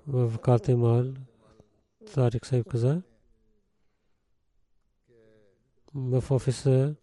[0.07, 1.05] В Катемал
[2.13, 3.01] Тарик Сайб каза,
[5.95, 6.95] в офиса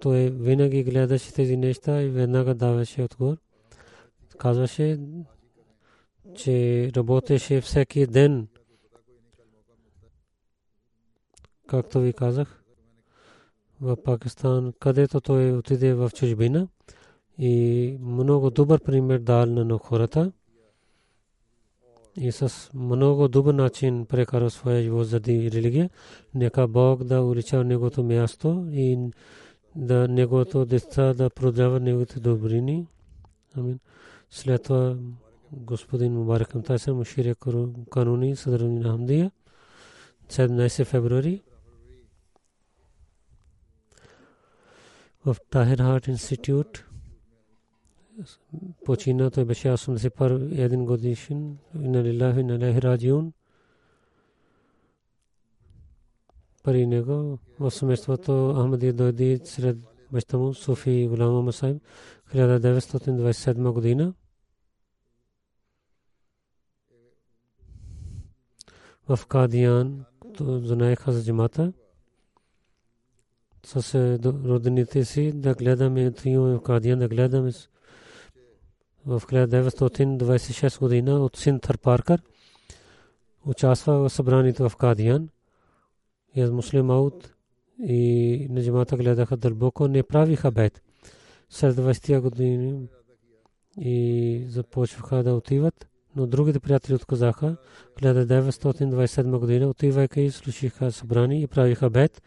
[0.00, 3.36] той винаги гледаше тези неща и веднага даваше отговор.
[4.38, 5.00] Казваше,
[6.34, 8.48] че работеше всеки ден.
[11.66, 12.60] Както ви казах,
[13.80, 16.68] в Пакистан, където той отиде в чужбина
[17.38, 20.32] и много добър пример дал на хората
[22.16, 25.90] и с много добър начин прекара своя живот заради религия.
[26.34, 29.10] Нека Бог да улича негото място и
[29.76, 32.86] да негото деца да продава неговите добрини.
[33.56, 33.78] Амин.
[34.30, 34.96] След това
[35.52, 37.36] господин Мубарак Амтайсер Муширия
[37.90, 39.30] Кануни Съдрани на Хамдия
[40.28, 41.42] 17 февруари
[45.26, 46.84] в Тахир Харт институт
[48.84, 53.32] почина той беше 81 годишен на лилахи на лахи раджиун
[56.70, 59.76] пари него в семейството Ахмади дойди сред
[60.12, 61.82] баща му Суфи Гулама Масайб
[62.34, 64.14] 1927 година
[69.08, 70.04] в Кадиян
[70.40, 71.72] знаеха за джамата
[73.66, 73.94] с
[74.24, 77.52] родените си да гледаме отиваме в Кадиян да гледаме
[79.06, 82.22] в 1926 година от Синтър Паркър
[83.46, 85.28] участва в събранието в Кадиян
[86.34, 87.34] и аз муслим аут
[87.82, 90.82] и на джамата гледаха дълбоко не правиха бед
[91.48, 92.88] след 20 години
[93.78, 97.56] и започваха да отиват но другите приятели отказаха
[98.00, 102.22] 1927 година отивайки и слушаха събрани и правиха бед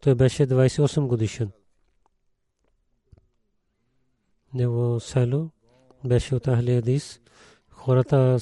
[0.00, 1.50] той беше 28 годишен
[4.54, 5.50] него село
[6.04, 7.00] беше от Ахли.
[7.70, 8.38] Хората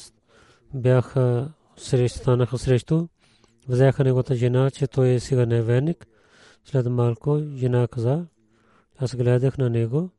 [0.74, 3.06] бяха срещу, станаха срещу.
[3.68, 6.06] Взеха неговата жена, че той е сега неверник.
[6.64, 8.26] След малко жена каза,
[8.98, 10.10] аз гледах на него,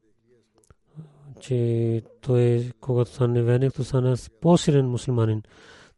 [1.40, 5.44] че той, когато стана неверник, то стана по-силен мусулманин.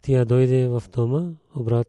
[0.02, 1.88] Тя дойде в дома, обрат.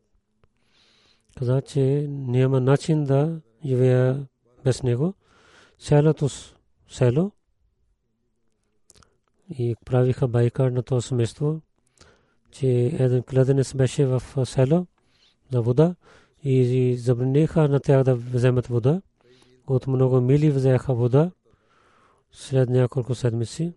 [1.39, 4.27] Каза, че няма начин да живея
[4.65, 5.15] без него.
[5.79, 6.29] Селото
[6.89, 7.33] село
[9.59, 11.61] и правиха байкар на това семейство,
[12.51, 14.87] че един кладенец беше в село
[15.53, 15.94] за вода
[16.44, 19.03] и забраниха на тях да вземат вода.
[19.66, 21.30] От много мили взеха вода
[22.32, 23.74] след няколко седмици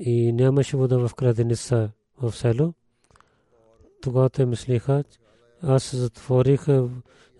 [0.00, 1.90] и нямаше вода в кладенеца
[2.22, 2.74] в село.
[4.02, 5.04] Тогава те мислиха,
[5.62, 6.66] аз затворих,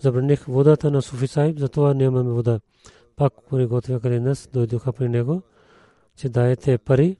[0.00, 2.61] забраних водата на Суфи Сайб, затова нямаме вода.
[3.16, 5.42] Пак приготвя кладенец, дойдоха при него
[6.16, 7.16] че даете пари,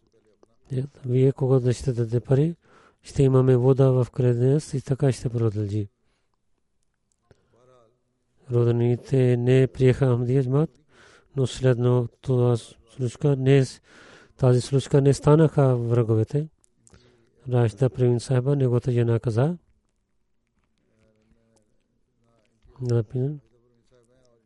[1.07, 2.55] вие кога да ще дадете пари,
[3.05, 5.89] ще имаме вода в креденс и така ще продължи.
[8.53, 10.71] Родените не приеха Ахмадия джмат,
[11.37, 12.57] но следно това
[12.97, 13.65] случка не,
[14.37, 16.49] тази случка не станаха враговете.
[17.53, 19.57] Рашда Правин Сахаба, неговата жена каза,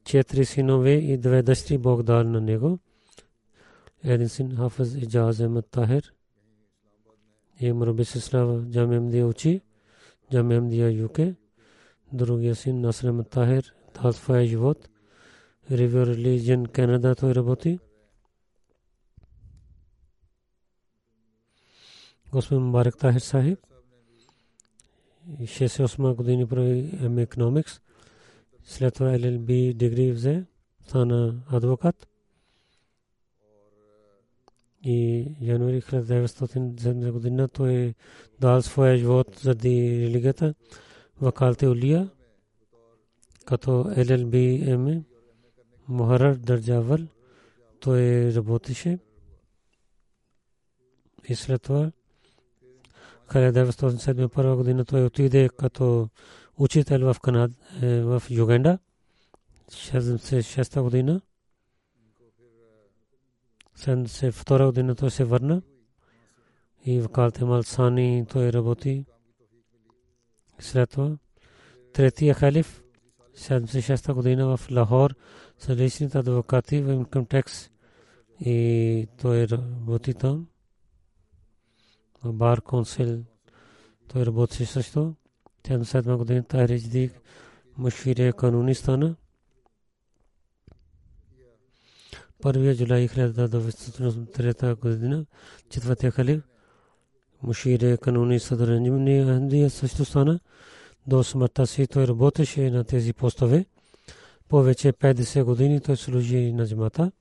[0.04, 2.78] четири синове и две дъщери Бог дар на него.
[4.04, 5.40] Един син Хафаз Иджаз
[7.58, 9.62] Ахмад Тахир и Мраби Сислава Джамемдия учи,
[10.32, 11.36] Джамемдия юке.
[12.12, 14.88] Другия син Наср Ахмад Тахир, Талфая живот.
[15.70, 17.78] River Religion Canada той работи.
[22.32, 23.58] Господин Мубарак Тахир Сахиб
[25.40, 27.80] 68 години прави ем економикс.
[28.64, 30.46] След това LLB дигри взе,
[30.86, 32.08] стана адвокат.
[34.84, 37.94] И януари 1907 година той
[38.40, 40.54] дал своя живот заради религията.
[41.20, 42.10] Вакалте Улия
[43.44, 44.34] като LLB
[44.68, 45.02] е
[45.88, 46.98] Мухарар Дърджавал
[47.80, 48.98] той работеше
[51.28, 51.92] и след това
[53.28, 56.08] 1971 година той отиде като
[56.58, 58.78] учител в Канада, в Юганда.
[59.70, 61.20] 76 година.
[63.78, 65.62] 72 година той се върна
[66.84, 69.04] и в Калтемал Сани той работи.
[70.58, 71.16] След това
[71.92, 72.82] третия халиф
[73.36, 75.14] 76 година в Лахор
[75.58, 77.70] с различните адвокати в Income Tax
[78.40, 80.46] и той работи там.
[82.24, 83.24] Бар Консил
[84.08, 85.14] той работи също.
[85.64, 87.10] 77 година Тайриджди
[87.76, 89.16] мушфире кануни стана.
[92.42, 95.26] Първия жулай 1993 година
[95.70, 96.42] четвъртия халиф
[97.42, 100.40] мушире кануни съдържание Ахмдия също стана.
[101.06, 103.66] До смъртта си той работеше на тези постове.
[104.48, 107.12] Повече 50 години той служи на джамата.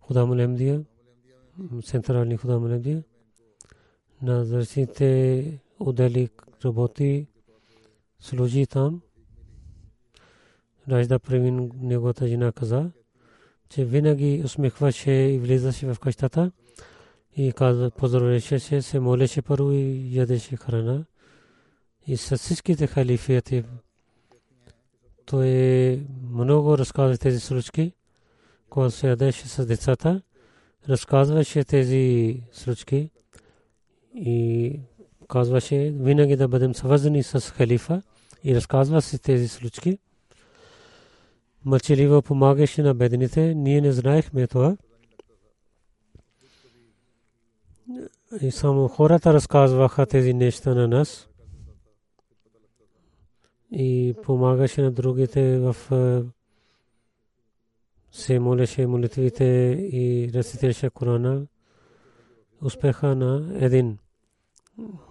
[0.00, 0.84] Худам Лемдия,
[1.84, 3.04] централни Худам Лемдия.
[4.22, 6.28] На зарсите отдели
[6.64, 7.26] работи,
[8.20, 9.02] служи там.
[10.90, 12.90] Ражда Превин неговата жена каза,
[13.68, 16.50] че винаги усмихваше и влизаше в къщата
[17.36, 21.04] и каза, поздравеше се, молеше първо и ядеше храна
[22.06, 23.64] и с всичките халифияти.
[25.26, 25.50] Той
[26.30, 27.92] много разказва тези случки,
[28.70, 30.22] когато се ядеше с децата,
[30.88, 33.10] разказваше тези случки
[34.14, 34.80] и
[35.28, 38.02] казваше винаги да бъдем свързани с халифа
[38.44, 39.98] и разказва си тези случки.
[41.66, 44.76] Мълчаливо помагаше на бедните, ние не знаехме това.
[48.40, 51.28] И само хората разказваха тези неща на нас.
[53.72, 55.76] И помагаше на другите в
[58.10, 59.44] се молеше молитвите
[59.92, 61.46] и рецитираше Корана.
[62.62, 63.98] Успеха на един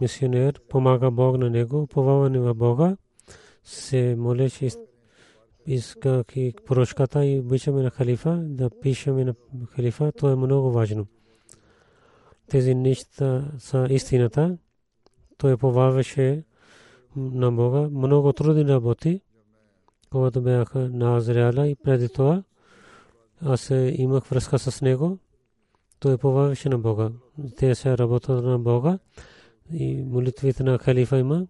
[0.01, 0.61] мисионер.
[0.69, 2.97] Помага Бог на него, поваване в Бога,
[3.63, 4.69] се молеше
[5.65, 9.35] искайки прошката и обичаме на халифа, да пишеме на
[9.69, 11.07] халифа, то е много важно.
[12.47, 14.57] Тези неща са истината.
[15.37, 16.43] Той поваваше
[17.15, 17.89] на Бога.
[17.91, 19.21] Много трудни работи,
[20.11, 22.43] когато бяха на Азриала и преди това
[23.41, 25.17] аз имах връзка с него.
[25.99, 27.11] Той поваваше на Бога.
[27.57, 28.99] Те се работят на Бога
[29.73, 31.47] и молитвите на халифа има.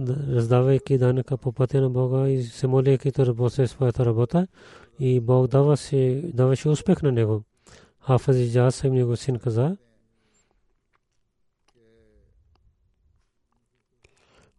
[0.00, 4.46] Раздавайки данъка по пътя на Бога и се молейки, той работеше своята работа
[4.98, 7.42] и Бог даваше успех на него.
[8.00, 9.76] Хафаз Иджаз им него син каза,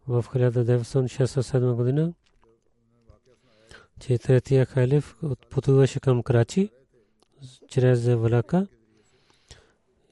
[0.08, 2.14] в 1967 година,
[4.00, 5.16] че третия халиф
[5.50, 6.70] пътуваше към Крачи
[7.68, 8.66] чрез влака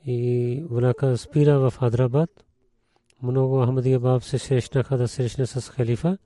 [0.07, 2.45] и влака спира в Хадрабад.
[3.23, 6.19] Много Ахмадия баб се срещнаха да срещне с халифа.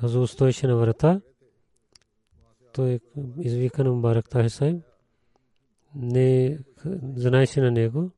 [0.00, 1.20] Хазур стоеше на врата.
[2.72, 3.00] Той
[3.38, 4.80] извика на Мубарак Тахи
[5.94, 6.58] Не
[7.16, 8.10] знаеше на него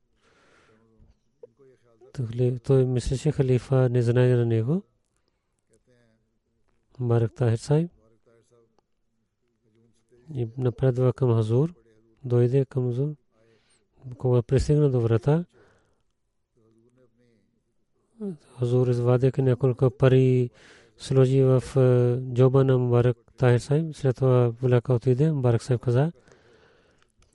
[2.65, 4.83] той мислеше халифа не знае на него.
[7.01, 7.91] Барак Тахир Сайб
[10.35, 11.75] и напредва към Хазур,
[12.25, 13.15] дойде към Хазур,
[14.19, 15.45] кога пристигна до врата,
[18.59, 20.51] Хазур извадяка няколко пари
[20.99, 21.63] сложи в
[22.35, 26.13] джоба на Мубарак Тахир Сайб, след това вляка отиде, Мубарак Сайб каза,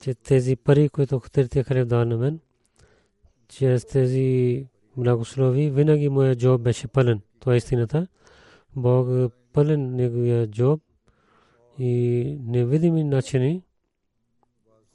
[0.00, 2.40] че тези пари, които третия халиф дал на мен,
[3.48, 4.66] чрез тези
[4.96, 7.20] благослови, винаги моя джоб беше пълен.
[7.40, 8.06] Това е истината.
[8.76, 10.80] Бог пълен неговия джоб
[11.78, 13.62] и невидими начини.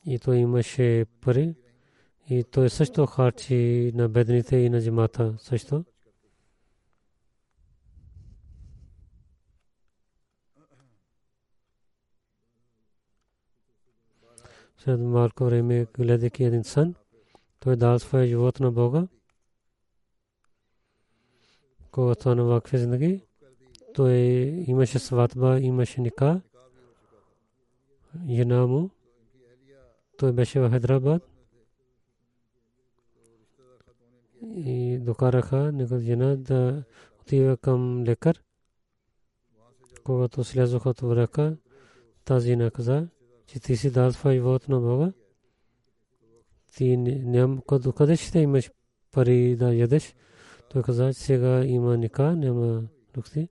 [0.06, 1.56] И той имаше пари.
[2.30, 5.86] И той също харчи на бедните и на джамата също.
[14.88, 16.95] след малко време, гледайки един сън,
[17.59, 19.07] той дал своя живот на Бога.
[21.91, 23.21] Когато на вакфе зинаги,
[23.93, 24.15] той
[24.67, 26.41] имаше сватба, имаше ника.
[28.30, 28.89] Жена му,
[30.17, 31.37] той беше в Хайдрабад.
[34.42, 36.84] И докараха негов жена да
[37.22, 38.44] отива към лекар.
[40.04, 41.56] Когато слязоха от врага,
[42.26, 43.08] тази жена каза,
[43.46, 45.14] че ти си дал своя живот на Бога.
[46.76, 47.62] Ти ням,
[47.98, 48.72] къде ще имаш
[49.12, 50.16] пари да ядеш?
[50.70, 52.84] Той каза, че сега има ника, няма
[53.14, 53.50] духти.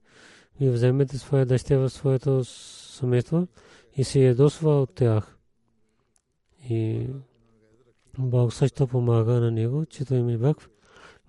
[0.61, 3.49] Вие вземете своя дъще в своето семейство
[3.97, 5.39] и се ядосва от тях.
[6.70, 7.07] И
[8.18, 10.68] Бог също помага на него, че той ми бак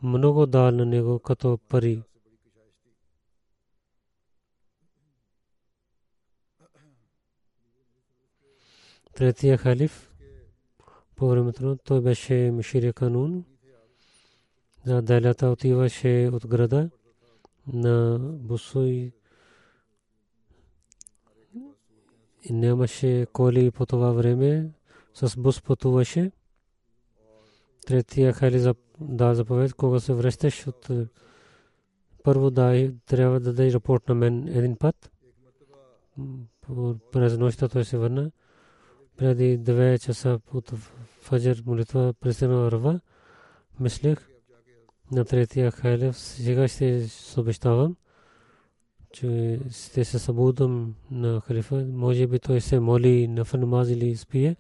[0.04, 2.04] много дал на него като пари.
[9.18, 10.12] третия халиф
[11.16, 13.46] по времето той беше Миширия Канун.
[14.86, 16.90] За далята отиваше от града
[17.74, 19.12] на Бусой.
[22.44, 24.70] И нямаше коли по това време.
[25.14, 26.32] С бус пътуваше.
[27.86, 28.60] Третия хали
[29.02, 30.90] да заповед, кога се връщаш от
[32.24, 35.12] първо да трябва да даде рапорт на мен един път.
[37.12, 38.32] През нощта той се върна
[39.18, 40.70] преди 2 часа от
[41.22, 43.00] фаджр молитва пристигна Рава,
[43.80, 44.30] мислех
[45.12, 47.96] на третия хайлев, сега ще се обещавам,
[49.14, 51.86] че ще се събудам на халифа.
[51.90, 54.56] Може би той се моли на фанамаз или спие.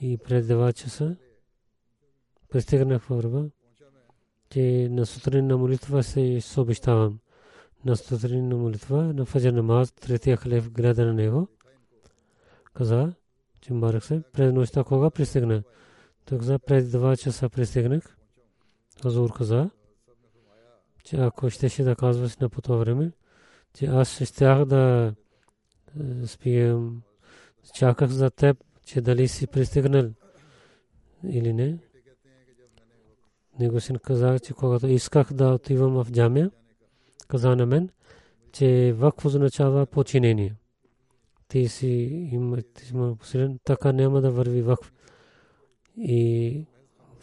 [0.00, 1.16] И пред 2 часа
[2.48, 3.50] пристигнах в
[4.50, 7.18] че на сутрин на молитва се обещавам.
[7.84, 11.48] На сутрин на молитва, на фаджр намаз, третия халиф гледа на него.
[12.74, 13.12] Каза,
[13.60, 15.62] че Мбарак се през нощта кога пристигна?
[16.24, 18.16] Той каза през два часа пристигнах.
[19.02, 19.70] Хазур каза,
[21.04, 23.12] че ако щеше да казваш на по това време,
[23.74, 25.14] че аз щях да
[26.26, 27.02] спием,
[27.74, 30.10] чаках за теб, че дали си пристигнал
[31.28, 31.78] или не.
[33.60, 36.50] Него син каза, че когато исках да отивам в джамия,
[37.28, 37.88] каза на мен,
[38.52, 40.54] че вакф означава починение
[41.54, 41.88] ти си
[42.92, 44.92] има посилен, така няма да върви вакф.
[45.96, 46.66] И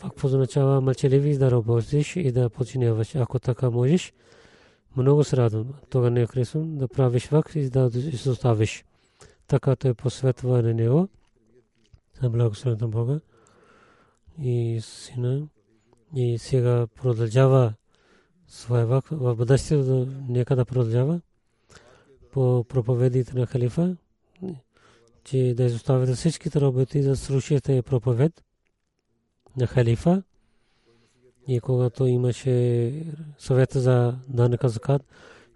[0.04, 3.16] вакф означава мълчаливи да работиш и да починяваш.
[3.16, 4.14] Ако така можеш,
[4.98, 5.74] много се радвам.
[5.90, 8.86] Тога не харесвам да правиш вакф и да изоставиш.
[9.48, 11.10] Така той посветва на него.
[12.24, 13.20] Благословен Бога.
[14.42, 15.48] И сина.
[16.16, 17.74] И сега продължава
[18.48, 19.10] своя вакф.
[19.12, 21.22] В бъдещето нека да продължава
[22.32, 23.96] по проповедите на халифа
[25.24, 28.44] че да изоставите всичките работи да слушате проповед
[29.58, 30.24] на халифа.
[31.48, 32.94] И когато имаше
[33.38, 35.02] съвета за данъка закат,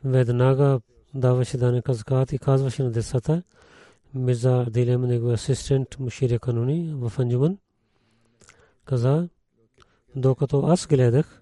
[0.04, 0.80] веднага
[1.14, 3.44] даваше данъка закат и казваше на децата,
[4.14, 7.58] Мирза Дилем, него асистент Муширия Кануни в Анджуман,
[8.86, 9.30] каза,
[10.16, 11.42] докато аз гледах,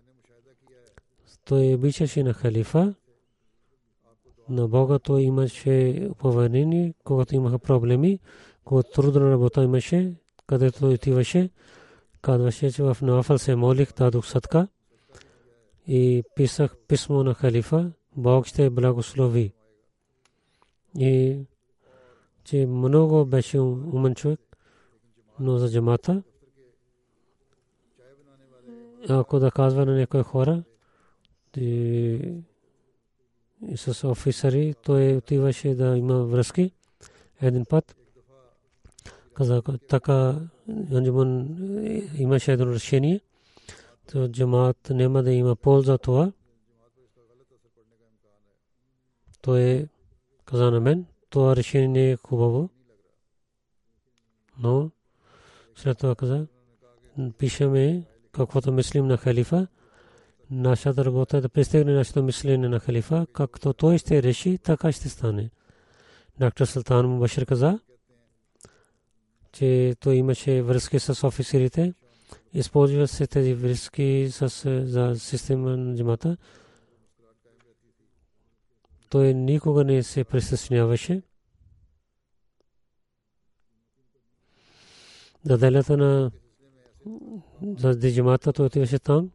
[1.45, 2.93] той обичаше на халифа,
[4.49, 8.19] на Бога той имаше упование, когато имаха проблеми,
[8.65, 10.13] когато трудна работа имаше,
[10.47, 11.49] където отиваше,
[12.21, 14.67] казваше, че в Нафал се молих, дадох садка
[15.87, 19.53] и писах писмо на халифа, Бог ще благослови.
[20.99, 21.39] И
[22.43, 24.39] че много беше умен човек,
[25.39, 26.23] но за джамата,
[29.09, 30.63] ако да казва на някои хора,
[33.75, 36.71] с офисъри, той отиваше да има връзки.
[37.41, 37.95] Един път
[39.33, 40.39] каза, така
[40.93, 41.57] Анджуман
[42.17, 43.21] имаше едно решение,
[44.11, 46.31] то джамаат няма да има полза това.
[49.41, 49.87] Той
[50.45, 52.69] каза на мен, това решение не е хубаво.
[54.59, 54.91] Но
[55.75, 56.47] след това каза,
[57.37, 58.03] пишеме
[58.33, 59.67] каквото мислим на халифа,
[60.51, 65.09] нашата работа е да пристигне нашето мислене на халифа, както той ще реши, така ще
[65.09, 65.49] стане.
[66.39, 67.79] Доктор Султан Мубашир каза,
[69.51, 71.93] че той имаше връзки с офицерите.
[72.53, 74.49] Използва се тези връзки с,
[74.85, 76.37] за система на джамата.
[79.09, 81.21] Той никога не се присъединяваше.
[85.45, 86.31] Заделята на
[87.77, 89.31] за джамата той отиваше там,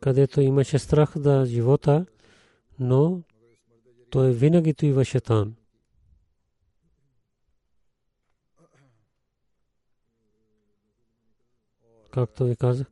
[0.00, 2.06] където имаше страх за живота,
[2.80, 3.22] но
[4.10, 5.54] той винаги отиваше там.
[12.10, 12.86] както ви казах,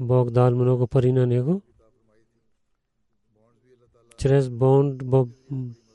[0.00, 1.62] Бог дал много пари на него.
[4.16, 5.02] Чрез бонд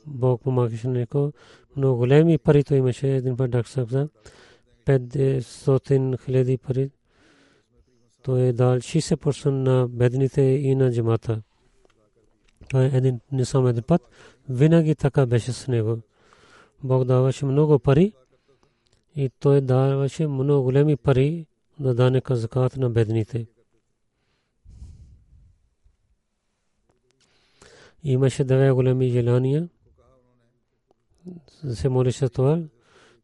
[0.06, 1.32] Бог помагаше на него.
[1.76, 4.08] Много големи пари той имаше един път каза.
[4.86, 6.90] 500 хиляди пари.
[8.22, 11.42] Той е дал 60% на бедните и на джамата.
[12.68, 14.02] Това е един, не само един път.
[14.48, 15.98] Винаги така беше с него.
[16.82, 18.12] Бог даваше много пари
[19.16, 21.46] и той даваше много големи пари
[21.80, 23.46] на данъка закат на бедните.
[28.04, 29.68] Имаше две големи желания.
[31.74, 32.62] Се молише това.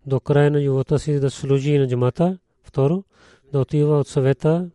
[0.06, 2.38] До края на живота си да служи на джамата.
[2.62, 3.04] Второ,
[3.52, 4.70] да отива от съвета,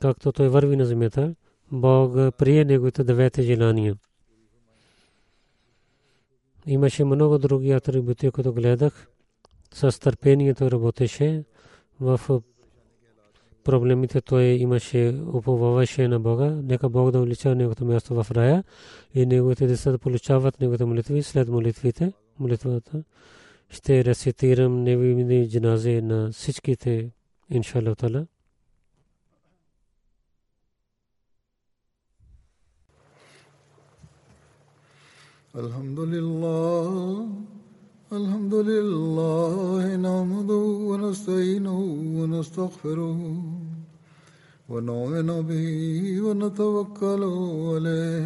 [0.00, 1.34] както той върви на земята.
[1.72, 3.96] Бог прие неговите двете желания.
[6.66, 9.06] Имаше много други атрибути, които гледах.
[9.74, 11.44] С търпението работеше
[12.00, 12.20] в
[13.64, 16.58] проблемите той имаше уповаваше на Бога.
[16.62, 18.64] Нека Бог да увеличава неговото място в рая
[19.14, 22.12] и неговите деца да получават неговите молитви след молитвите.
[22.38, 23.02] Молитвата
[23.69, 27.11] ще рецитирам неговите джаназе на всичките,
[27.51, 28.27] иншалlah тала.
[35.63, 37.27] الحمد لله
[38.19, 41.79] الحمد لله نحمده ونستعينه
[42.19, 43.19] ونستغفره
[44.69, 45.67] ونؤمن به
[46.25, 47.23] ونتوكل
[47.71, 48.25] عليه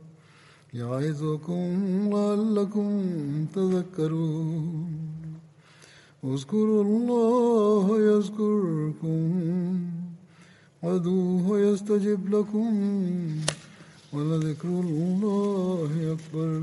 [0.73, 1.69] يعظكم
[2.13, 2.89] لعلكم
[3.55, 4.91] تذكرون
[6.23, 9.31] اذكروا الله يذكركم
[10.83, 12.71] وادعوه يستجب لكم
[14.13, 16.61] ولذكر الله أكبر